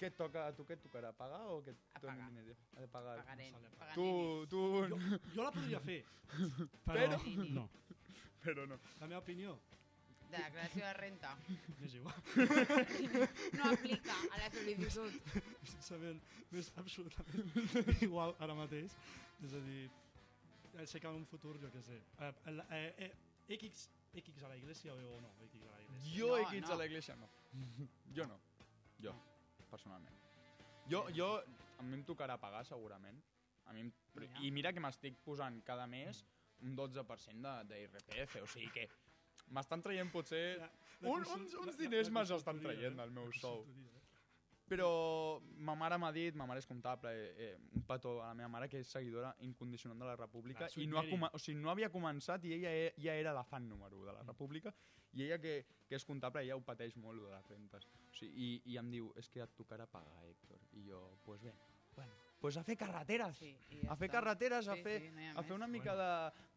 [0.00, 0.46] Què et toca?
[0.50, 1.12] A tu què et tocarà?
[1.16, 2.30] Pagar o que et A donin pagar.
[2.36, 2.62] diners?
[2.76, 3.16] A pagar.
[3.22, 3.58] Pagarem.
[3.94, 4.06] Tu,
[4.52, 4.62] tu...
[4.92, 4.98] Jo,
[5.36, 5.98] jo la podria fer,
[6.88, 7.68] però, Però- no.
[8.44, 8.78] Però no.
[9.00, 9.54] La meva opinió
[10.30, 11.36] De declaració de renta.
[11.80, 12.14] m'és igual.
[13.58, 15.18] No aplica a la sol·licitud.
[15.84, 16.20] Sabent,
[16.50, 18.94] m'és absolutament igual ara mateix.
[19.44, 19.84] És a dir,
[20.78, 23.12] eh, sé que en un futur, jo què sé, eh, la- eh, eh,
[23.58, 26.16] X, X a la iglesia o no, X a la iglesia.
[26.16, 26.72] Jo No, no.
[26.72, 27.28] a l'església, no.
[28.14, 28.40] Jo no.
[29.02, 29.14] Jo,
[29.70, 30.14] personalment.
[30.90, 31.28] Jo, jo,
[31.78, 33.20] a mi em tocarà pagar segurament.
[33.66, 34.40] A mi em, Mira.
[34.46, 36.24] I mira que m'estic posant cada mes
[36.62, 38.88] un 12% de, de IRPF, o sigui que
[39.48, 40.58] m'estan traient potser...
[40.58, 40.70] La-
[41.00, 42.96] la Un- uns- uns diners me'ls estan traient eh?
[42.96, 43.64] del meu La sou.
[43.68, 43.90] eh?
[44.66, 48.34] Però ma mare m'ha dit, ma mare és comptable, eh, eh, un petó a la
[48.38, 51.58] meva mare que és seguidora incondicional de la República Sweet i no, ha o sigui,
[51.60, 54.26] no havia començat i ella e- ja era la fan número 1 de la Mm.
[54.32, 54.72] República
[55.12, 57.84] i ella que, que és comptable, ella ho pateix molt, de les rentes.
[58.08, 60.58] O sigui, i, I em diu, és que et tocarà pagar, Héctor.
[60.72, 61.52] I jo, doncs pues bé,
[61.94, 63.38] bueno, pues a fer carreteres.
[63.40, 64.18] Sí, ja a fer està.
[64.18, 66.08] carreteres, a Sí, fer, sí, no a fer una mica de,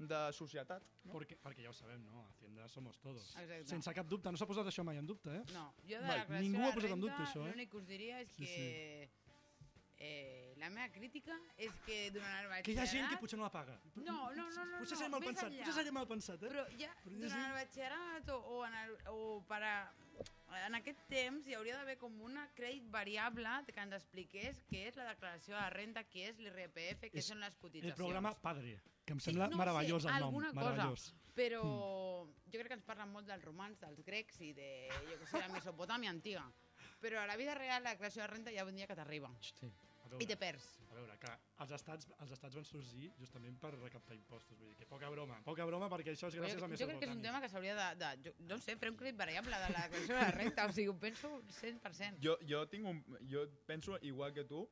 [0.10, 0.84] de societat.
[1.06, 1.14] No?
[1.14, 2.26] Perquè, perquè ja ho sabem, no?
[2.28, 3.30] Hacienda somos todos.
[3.40, 3.70] Exacte.
[3.72, 5.46] Sense cap dubte, no s'ha posat això mai en dubte, eh?
[5.54, 6.10] No, jo de Mai.
[6.10, 7.54] la declaració Ningú de ho ha posat en renta, dubte, això, eh?
[7.54, 9.10] L'únic que us diria és Sí, que
[10.00, 12.66] eh, la meva crítica és que durant el batxillerat...
[12.66, 13.78] Que hi ha gent que potser no la paga.
[13.96, 16.50] No, no, no, no, Potser no, mal pensat, potser seré mal pensat, eh?
[16.54, 19.76] Però ja Però durant gent- el batxillerat o, o, en el, o per a,
[20.68, 24.98] en aquest temps hi hauria d'haver com una crèdit variable que ens expliqués què és
[25.00, 27.98] la declaració de renta, què és l'IRPF, què És són les cotitzacions.
[27.98, 30.24] El programa Padre, que em Sí, sembla no ho sé, meravellós el nom.
[30.30, 30.62] alguna cosa.
[30.72, 31.10] Meravellós.
[31.38, 31.62] Però
[32.26, 34.70] jo crec que ens parlen molt dels romans, dels grecs i de,
[35.12, 36.42] jo que sé, la Mesopotàmia antiga.
[37.00, 39.30] Però a la vida real la declaració de renta ja un dia que t'arriba.
[39.42, 39.70] Sí.
[40.14, 40.68] A I te veure, perds.
[40.92, 41.32] a veure, que
[41.64, 44.58] els estats, els estats van sorgir justament per recaptar impostos.
[44.60, 47.00] Vull dir que poca broma, poca broma perquè això és Jo, gràcies a jo crec
[47.00, 47.22] que és un Mesopotàmia.
[47.24, 50.16] tema que s'hauria de, de, jo, no sé, fer un crit variable de la declaració
[50.16, 52.20] de la renta, o sigui, ho penso 100%.
[52.24, 54.68] Jo, jo, tinc un, jo penso, igual que tu,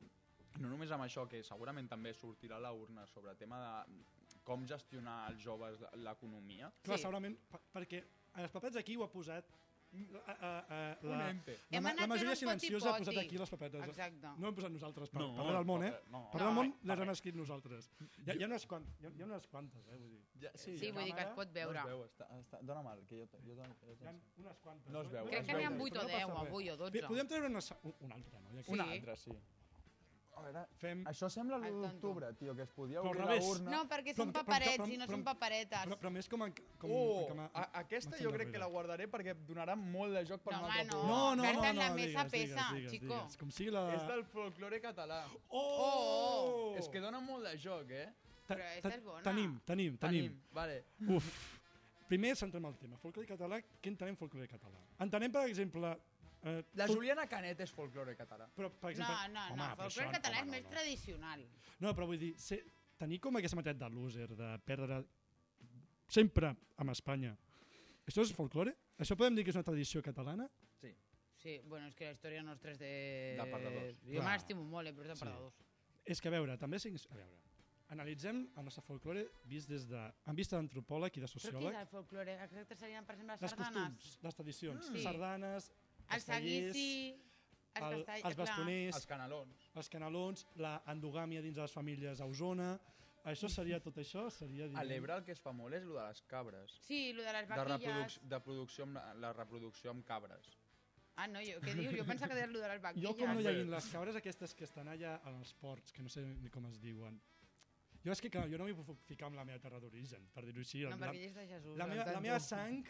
[0.58, 4.02] no només amb això, que segurament també sortirà a la urna sobre el tema de
[4.46, 6.72] com gestionar els joves l'economia.
[6.82, 7.02] Clar, Sí.
[7.02, 8.04] segurament, per- perquè
[8.36, 9.44] en els papers aquí ho ha posat
[9.92, 13.84] La, la, ma- anat la majoria silenciosa ha posat aquí les papetes.
[13.86, 14.32] Exacte.
[14.42, 15.92] No hem posat nosaltres, per, No, no, parlar del món, eh?
[16.12, 16.20] no.
[16.32, 17.88] Parlar del món No, les hem escrit nosaltres.
[18.00, 19.96] Hi ha, hi, ha unes quant, hi, ha, hi ha unes quantes, eh?
[19.96, 20.22] Vull dir.
[20.42, 21.78] Ja, sí, Sí, vull dir que es pot veure.
[21.80, 24.14] No es veu, està, està, dón'm el, que jo, jo, jo Hi ha
[24.44, 24.92] unes quantes.
[24.92, 25.86] No es veu, Crec que n'hi ha veu.
[25.86, 26.48] 8 o Però no 10, passa res.
[26.50, 27.06] avui, o Bé, 12.
[27.08, 28.50] podem treure una, sa- un, un altre, no?
[28.52, 29.38] Ja que Un Sí.
[30.36, 31.00] A veure, Fem...
[31.08, 31.86] això sembla Al l'1 tonto.
[31.88, 33.44] d'octubre, tio, que es podia Però obrir revés.
[33.46, 33.70] l'urna.
[33.70, 35.84] No, perquè Però- són però- paperets però- i no però- són paperetes.
[35.86, 36.42] Però, però més com...
[36.44, 40.12] En, com Oh, com a, a, aquesta jo crec que la guardaré perquè donarà molt
[40.12, 41.02] de joc per No, un altre no.
[41.06, 43.14] No, no, no, en la no, mesa digues, pesa, digues, digues, chico.
[43.14, 43.36] digues.
[43.38, 43.86] Com sigui la...
[43.96, 45.22] És del folklore català.
[45.48, 46.74] Oh!
[46.78, 48.08] És que dona molt de joc, eh?
[48.46, 49.22] Ta- Però aquesta ta- és bona.
[49.26, 50.36] Tenim, tenim, tenim.
[50.54, 50.82] Vale.
[51.08, 51.30] Uf.
[52.06, 52.96] Primer centrem el tema.
[53.02, 54.78] Folklore català, què entenem folklore català?
[55.02, 55.96] Entenem, per exemple...
[56.46, 58.46] Eh, La Juliana Canet és folklore català.
[58.54, 60.68] Però, per No, exemple, no, home, no, però folclore això- català és home, més no,
[60.68, 60.74] no.
[60.76, 61.46] tradicional.
[61.80, 62.60] No, però vull dir, ser,
[62.98, 65.00] tenir com aquesta mentat de loser, de perdre
[66.08, 67.32] sempre amb Espanya.
[68.06, 68.76] Això és folklore?
[69.02, 70.46] Això podem dir que és una tradició catalana?
[70.80, 70.92] Sí.
[71.42, 72.92] Sí, bueno, és que la història nostra és de...
[73.40, 73.98] De perdedors.
[74.06, 74.24] Jo Clar.
[74.28, 75.24] me l'estimo molt, eh, però és de Sí.
[75.24, 75.58] perdedors.
[76.06, 76.76] És que, a veure, també...
[76.78, 77.42] A veure,
[77.88, 79.98] analitzem el nostre folklore vist des de...
[80.26, 81.74] amb vista d'antropòleg i de Però què és sociòleg.
[81.80, 82.38] el folclore?
[82.44, 83.92] Exacte, serien, per exemple, les Les sardanes.
[83.92, 85.02] costums, les tradicions, Mm.
[85.02, 85.72] Sardanes,
[86.06, 87.22] El castellers, seguici...
[87.76, 88.36] el, castell- els clar.
[88.42, 89.70] bastoners, Els canalons.
[89.74, 92.76] els canalons, la endogàmia dins de les famílies a Osona...
[93.26, 94.28] Això seria tot això?
[94.30, 96.76] Seria, A l'Ebre el que es fa molt és el de les cabres.
[96.86, 97.80] Sí, el de les De, vaquilles...
[97.82, 100.46] reproduc de producció amb, la- reproducció amb cabres.
[101.16, 101.96] Ah, no, jo, què dius?
[101.98, 103.02] Jo pensava que deies el de les vaquilles.
[103.08, 106.22] Jo com no hagin les cabres aquestes que estan allà als ports, que no sé
[106.22, 107.18] ni com es diuen.
[108.04, 110.44] Jo és que, clar, jo no m'hi puc ficar amb la meva terra d'origen, per
[110.46, 110.84] dir-ho així.
[110.86, 111.74] No, la, perquè ell és de Jesús.
[111.82, 112.84] la, meva, la meva sang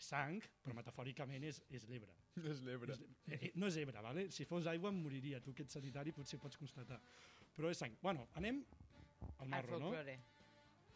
[0.00, 2.14] és sang, però metafòricament és, és l'Ebre.
[2.50, 2.96] És l'Ebre.
[3.28, 4.26] Eh, No és Ebre, vale?
[4.32, 5.40] si fos aigua em moriria.
[5.44, 7.00] Tu que ets sanitari potser pots constatar.
[7.56, 7.96] Però és sang.
[8.02, 8.62] Bueno, anem
[9.38, 9.90] al marro, no?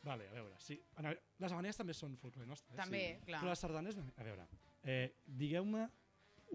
[0.04, 0.76] Vale, a veure, sí.
[1.40, 2.74] Les habaneres també són folklore nostre.
[2.74, 2.76] eh?
[2.76, 3.24] També, sí.
[3.30, 3.40] clar.
[3.40, 4.44] Però les sardanes, a veure,
[4.84, 5.86] eh, digueu-me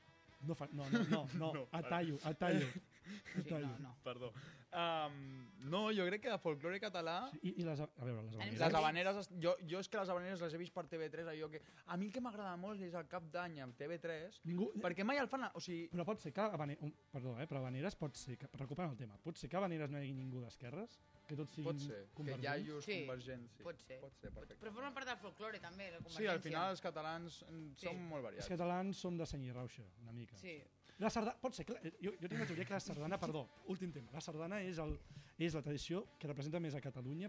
[0.47, 2.67] No, fa, no, no, no, no, No, a tallo, a tallo.
[2.67, 3.95] A Sí, no, no.
[4.05, 4.33] Perdó.
[4.77, 7.31] Um, no, jo crec que de folklore català...
[7.41, 8.59] I, i les, a veure, les habaneres.
[8.61, 11.49] Les habaneres, es- jo, jo és que les habaneres les he vist per TV3, allò
[11.51, 11.63] que...
[11.87, 15.17] A mi el que m'agrada molt és el cap d'any amb TV3, Ningú, perquè mai
[15.23, 15.47] el fan...
[15.57, 16.77] O sigui, Però pot ser que Habane...
[16.85, 18.51] un- Perdó, eh, però Habaneres pot ser que...
[18.61, 19.17] Recuperant el tema.
[19.25, 21.01] Pot ser que Habaneres no hi hagi ningú d'esquerres?
[21.27, 22.45] Que tots siguin pot ser, que convergents?
[22.69, 23.57] iaios Sí, convergents.
[23.57, 23.65] Sí.
[23.67, 24.01] pot ser.
[24.05, 24.61] Pot ser, perfecte.
[24.63, 26.45] Però forma part del folklore, també, la Sí, al convergència.
[26.51, 27.89] final els catalans mm, Sí.
[27.89, 28.53] som molt Els variats.
[28.53, 30.37] catalans som de seny i rauxa, una mica.
[30.39, 30.61] Sí.
[30.99, 34.09] La sardana, pot ser Jo, jo tinc la teoria que la sardana, perdó, últim tema.
[34.15, 34.95] La sardana és, el,
[35.39, 37.29] és la tradició que representa més a Catalunya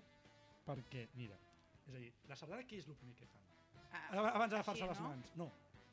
[0.68, 1.36] perquè, mira,
[1.88, 3.44] és a dir, la sardana què és el primer que fan?
[3.92, 5.10] Ah, Ab- Abans d'agafar-se les no?
[5.10, 5.34] mans.
[5.40, 5.50] No,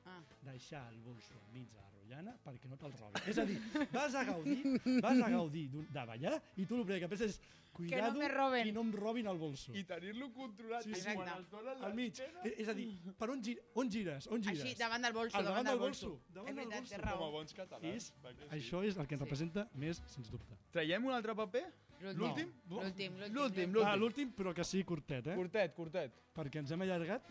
[0.07, 0.21] Ah.
[0.45, 3.23] deixar el bolso enmig de la rotllana perquè no te'l robin.
[3.27, 3.59] És a dir,
[3.93, 7.41] vas a gaudir, vas a gaudir de ballar i tu el primer que penses és
[7.75, 9.73] cuidado me roben." i no em robin el bolso.
[9.75, 11.15] I tenir-lo controlat Sí, sí.
[11.17, 12.13] quan els donen Al mig.
[12.13, 12.53] l'esquena...
[12.57, 12.87] És a dir,
[13.19, 14.29] per on, gi on gires?
[14.29, 14.61] On gires?
[14.63, 17.17] Així, davant del bolso, Al davant, davant del bolso, davant del veritat, bolso.
[17.17, 17.95] Com a bons catalans.
[17.97, 18.51] És, que sí.
[18.61, 19.25] això és el que ens Sí.
[19.25, 20.55] representa més, sens dubte.
[20.71, 21.65] Traiem un altre paper?
[22.05, 22.53] L'últim?
[22.69, 23.33] L'últim, l'últim.
[23.33, 24.33] L'últim, Va, l'últim.
[24.37, 25.35] però que sigui curtet, eh?
[25.35, 26.13] Curtet, curtet.
[26.37, 27.23] Perquè ens hem allargat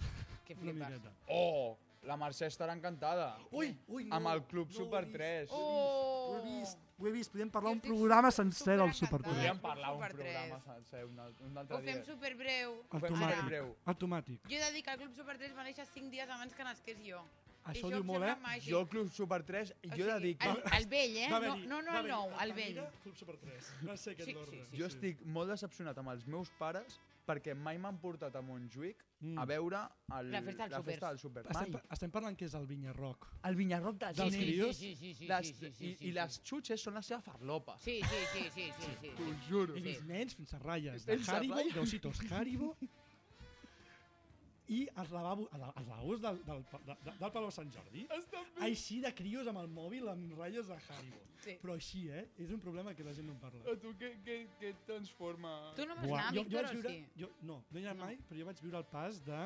[0.48, 1.12] Que una miqueta.
[1.30, 3.38] Oh, la Mercè estarà encantada.
[3.52, 5.50] Ui, ui, Amb el Club Super 3.
[5.52, 6.34] Oh!
[6.34, 7.32] Ho he vist, ho he vist.
[7.32, 9.36] Podem parlar un programa sencer del super Super encantada.
[9.36, 10.74] Podríem Club parlar un programa 3.
[10.74, 12.06] sencer un, un altre Ho fem dia.
[12.06, 12.74] superbreu.
[12.90, 13.36] Ho fem Automàtic.
[13.38, 13.72] superbreu.
[13.86, 14.50] Automàtic.
[14.50, 16.64] Jo he de dir que el Club Super 3 va néixer 5 dies abans que
[16.68, 17.24] nasqués jo.
[17.64, 18.34] Això ho diu molt, eh?
[18.44, 18.68] màgic.
[18.74, 20.50] Jo, Club Super 3, O jo he de sigui, dir que...
[20.50, 21.30] El, el vell, eh?
[21.32, 21.94] No, no, no
[22.34, 22.82] va el vell.
[23.04, 23.70] Club Super 3.
[23.88, 24.58] Va ser aquest Sí, l'ordre.
[24.66, 24.78] sí, sí.
[24.82, 29.38] Jo estic molt decepcionat amb els meus pares perquè mai m'han portat a Montjuïc Mm.
[29.40, 29.80] a veure
[30.20, 31.46] el, La festa dels la festa del súper.
[31.48, 31.82] Estem, Mai.
[31.96, 33.28] estem parlant que és el Vinyarroc.
[33.48, 34.44] El Vinyarroc dels, Dels nens.
[34.44, 34.76] crios.
[34.76, 37.22] Sí, sí, sí, Les, sí, sí, sí, i, sí, I les xutxes són la seva
[37.22, 37.78] farlopa.
[37.80, 39.12] Sí, sí, sí, sí, sí, sí.
[39.16, 39.78] T'ho juro.
[39.78, 42.76] He vist nens fins a ratlles de Haribo, d'ositos Haribo,
[44.74, 48.62] i els, lavabo, els lavabos del, del, del, del Palau Sant Jordi, Estan bé.
[48.70, 51.22] així de crios amb el mòbil amb ratlles de Haribo.
[51.44, 51.58] Sí.
[51.62, 52.24] Però així, eh?
[52.40, 53.64] És un problema que la gent no en parla.
[53.72, 55.52] A tu què, què, què et transforma?
[55.76, 57.20] Tu no vas anar, jo, jo Víctor, vaig o viure, sí?
[57.24, 58.06] jo, no, no hi anat No.
[58.08, 59.42] mai, però jo vaig viure el pas de,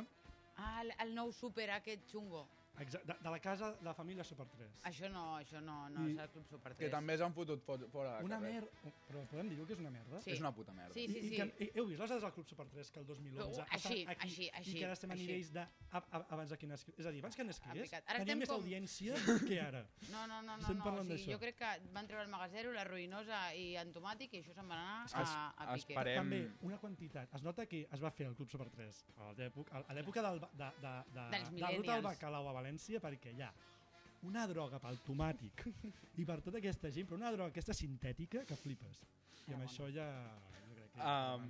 [0.57, 2.47] Ah, el, el nou súper aquest xungo.
[2.80, 4.82] Exa- de, de la casa de la família Super 3.
[4.89, 6.80] Això no, això no, no I- és el Club Super 3.
[6.86, 8.67] Que també s'han fotut fo- fora de Una merda,
[9.07, 10.21] però podem dir que és una merda?
[10.21, 10.32] Sí.
[10.32, 10.93] És una puta merda.
[10.93, 11.36] Sí, I, sí, i sí.
[11.36, 13.73] que, i, heu vist les dades del Club Super 3 que el 2011 Però, ha
[13.75, 15.25] així, aquí, així, així, i que ara estem a així.
[15.28, 16.95] nivells de a, a, abans de que nasqués.
[16.99, 17.93] És a dir, abans que nasqués.
[17.93, 19.13] Ara teníem estem més com- audiència
[19.49, 19.84] que ara.
[20.11, 20.84] No, no, no, no, Estem no.
[20.84, 24.34] parlant O sigui, jo crec que van treure el Magasero, la Ruïnosa i en Tomàtic
[24.34, 25.93] i això se'n va anar a, a pique.
[25.95, 27.34] esperem- També, una quantitat.
[27.34, 30.39] Es nota que es va fer el Club Super 3 a l'època a l'època del,
[30.39, 32.03] ba- de, de, de, Dels de la ruta del.
[32.03, 33.51] Bacalao a València perquè hi ha
[34.28, 35.61] una droga pel tomàtic
[36.20, 38.99] i per tota aquesta gent, però una droga aquesta sintètica que flipes.
[39.47, 40.07] I amb Ah, això ja...
[40.68, 41.43] Jo crec que Um,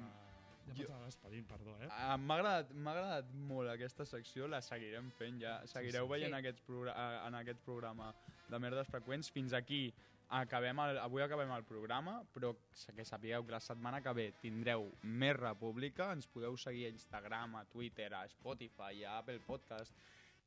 [0.68, 1.88] ja, jo- despedint, perdó, eh?
[1.90, 5.56] Ah, M'ha agradat, m'ha agradat molt aquesta secció, la seguirem fent ja.
[5.66, 6.12] Seguireu sí.
[6.12, 6.38] veient Sí.
[6.42, 6.68] Aquests
[7.30, 8.12] en aquest programa
[8.50, 9.32] de merdes freqüents.
[9.32, 9.94] Fins aquí
[10.30, 12.52] acabem el, avui acabem el programa, però
[12.94, 16.12] que sapigueu que la setmana que ve tindreu més República.
[16.12, 19.96] Ens podeu seguir a Instagram, a Twitter, a Spotify, a Apple Podcast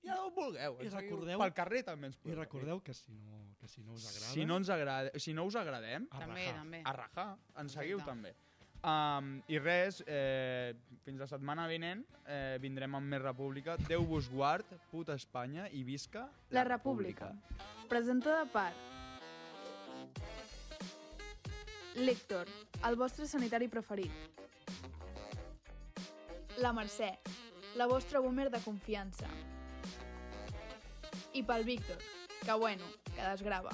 [0.02, 0.76] i a on vulgueu.
[0.80, 3.92] I recordeu- Pel carrer també ens I podeu recordeu que si no, que si no
[3.92, 4.32] us agrada...
[4.32, 6.54] Si no, ens agrada, si no us agradem, a També, rajar.
[6.62, 6.82] també.
[6.84, 7.26] a rajar,
[7.58, 8.34] ens seguiu també.
[8.82, 10.72] Um, I res, eh,
[11.04, 13.74] fins la setmana vinent eh, vindrem amb més República.
[13.76, 17.28] Déu vos guard, puta Espanya i visca La República.
[17.90, 18.72] Presentada per
[21.96, 22.46] Lector,
[22.88, 24.10] el vostre sanitari preferit.
[26.58, 27.10] La Mercè,
[27.76, 29.28] la vostra boomer de confiança.
[31.40, 31.96] I pel Víctor,
[32.44, 32.84] que bueno,
[33.14, 33.70] que desgrava.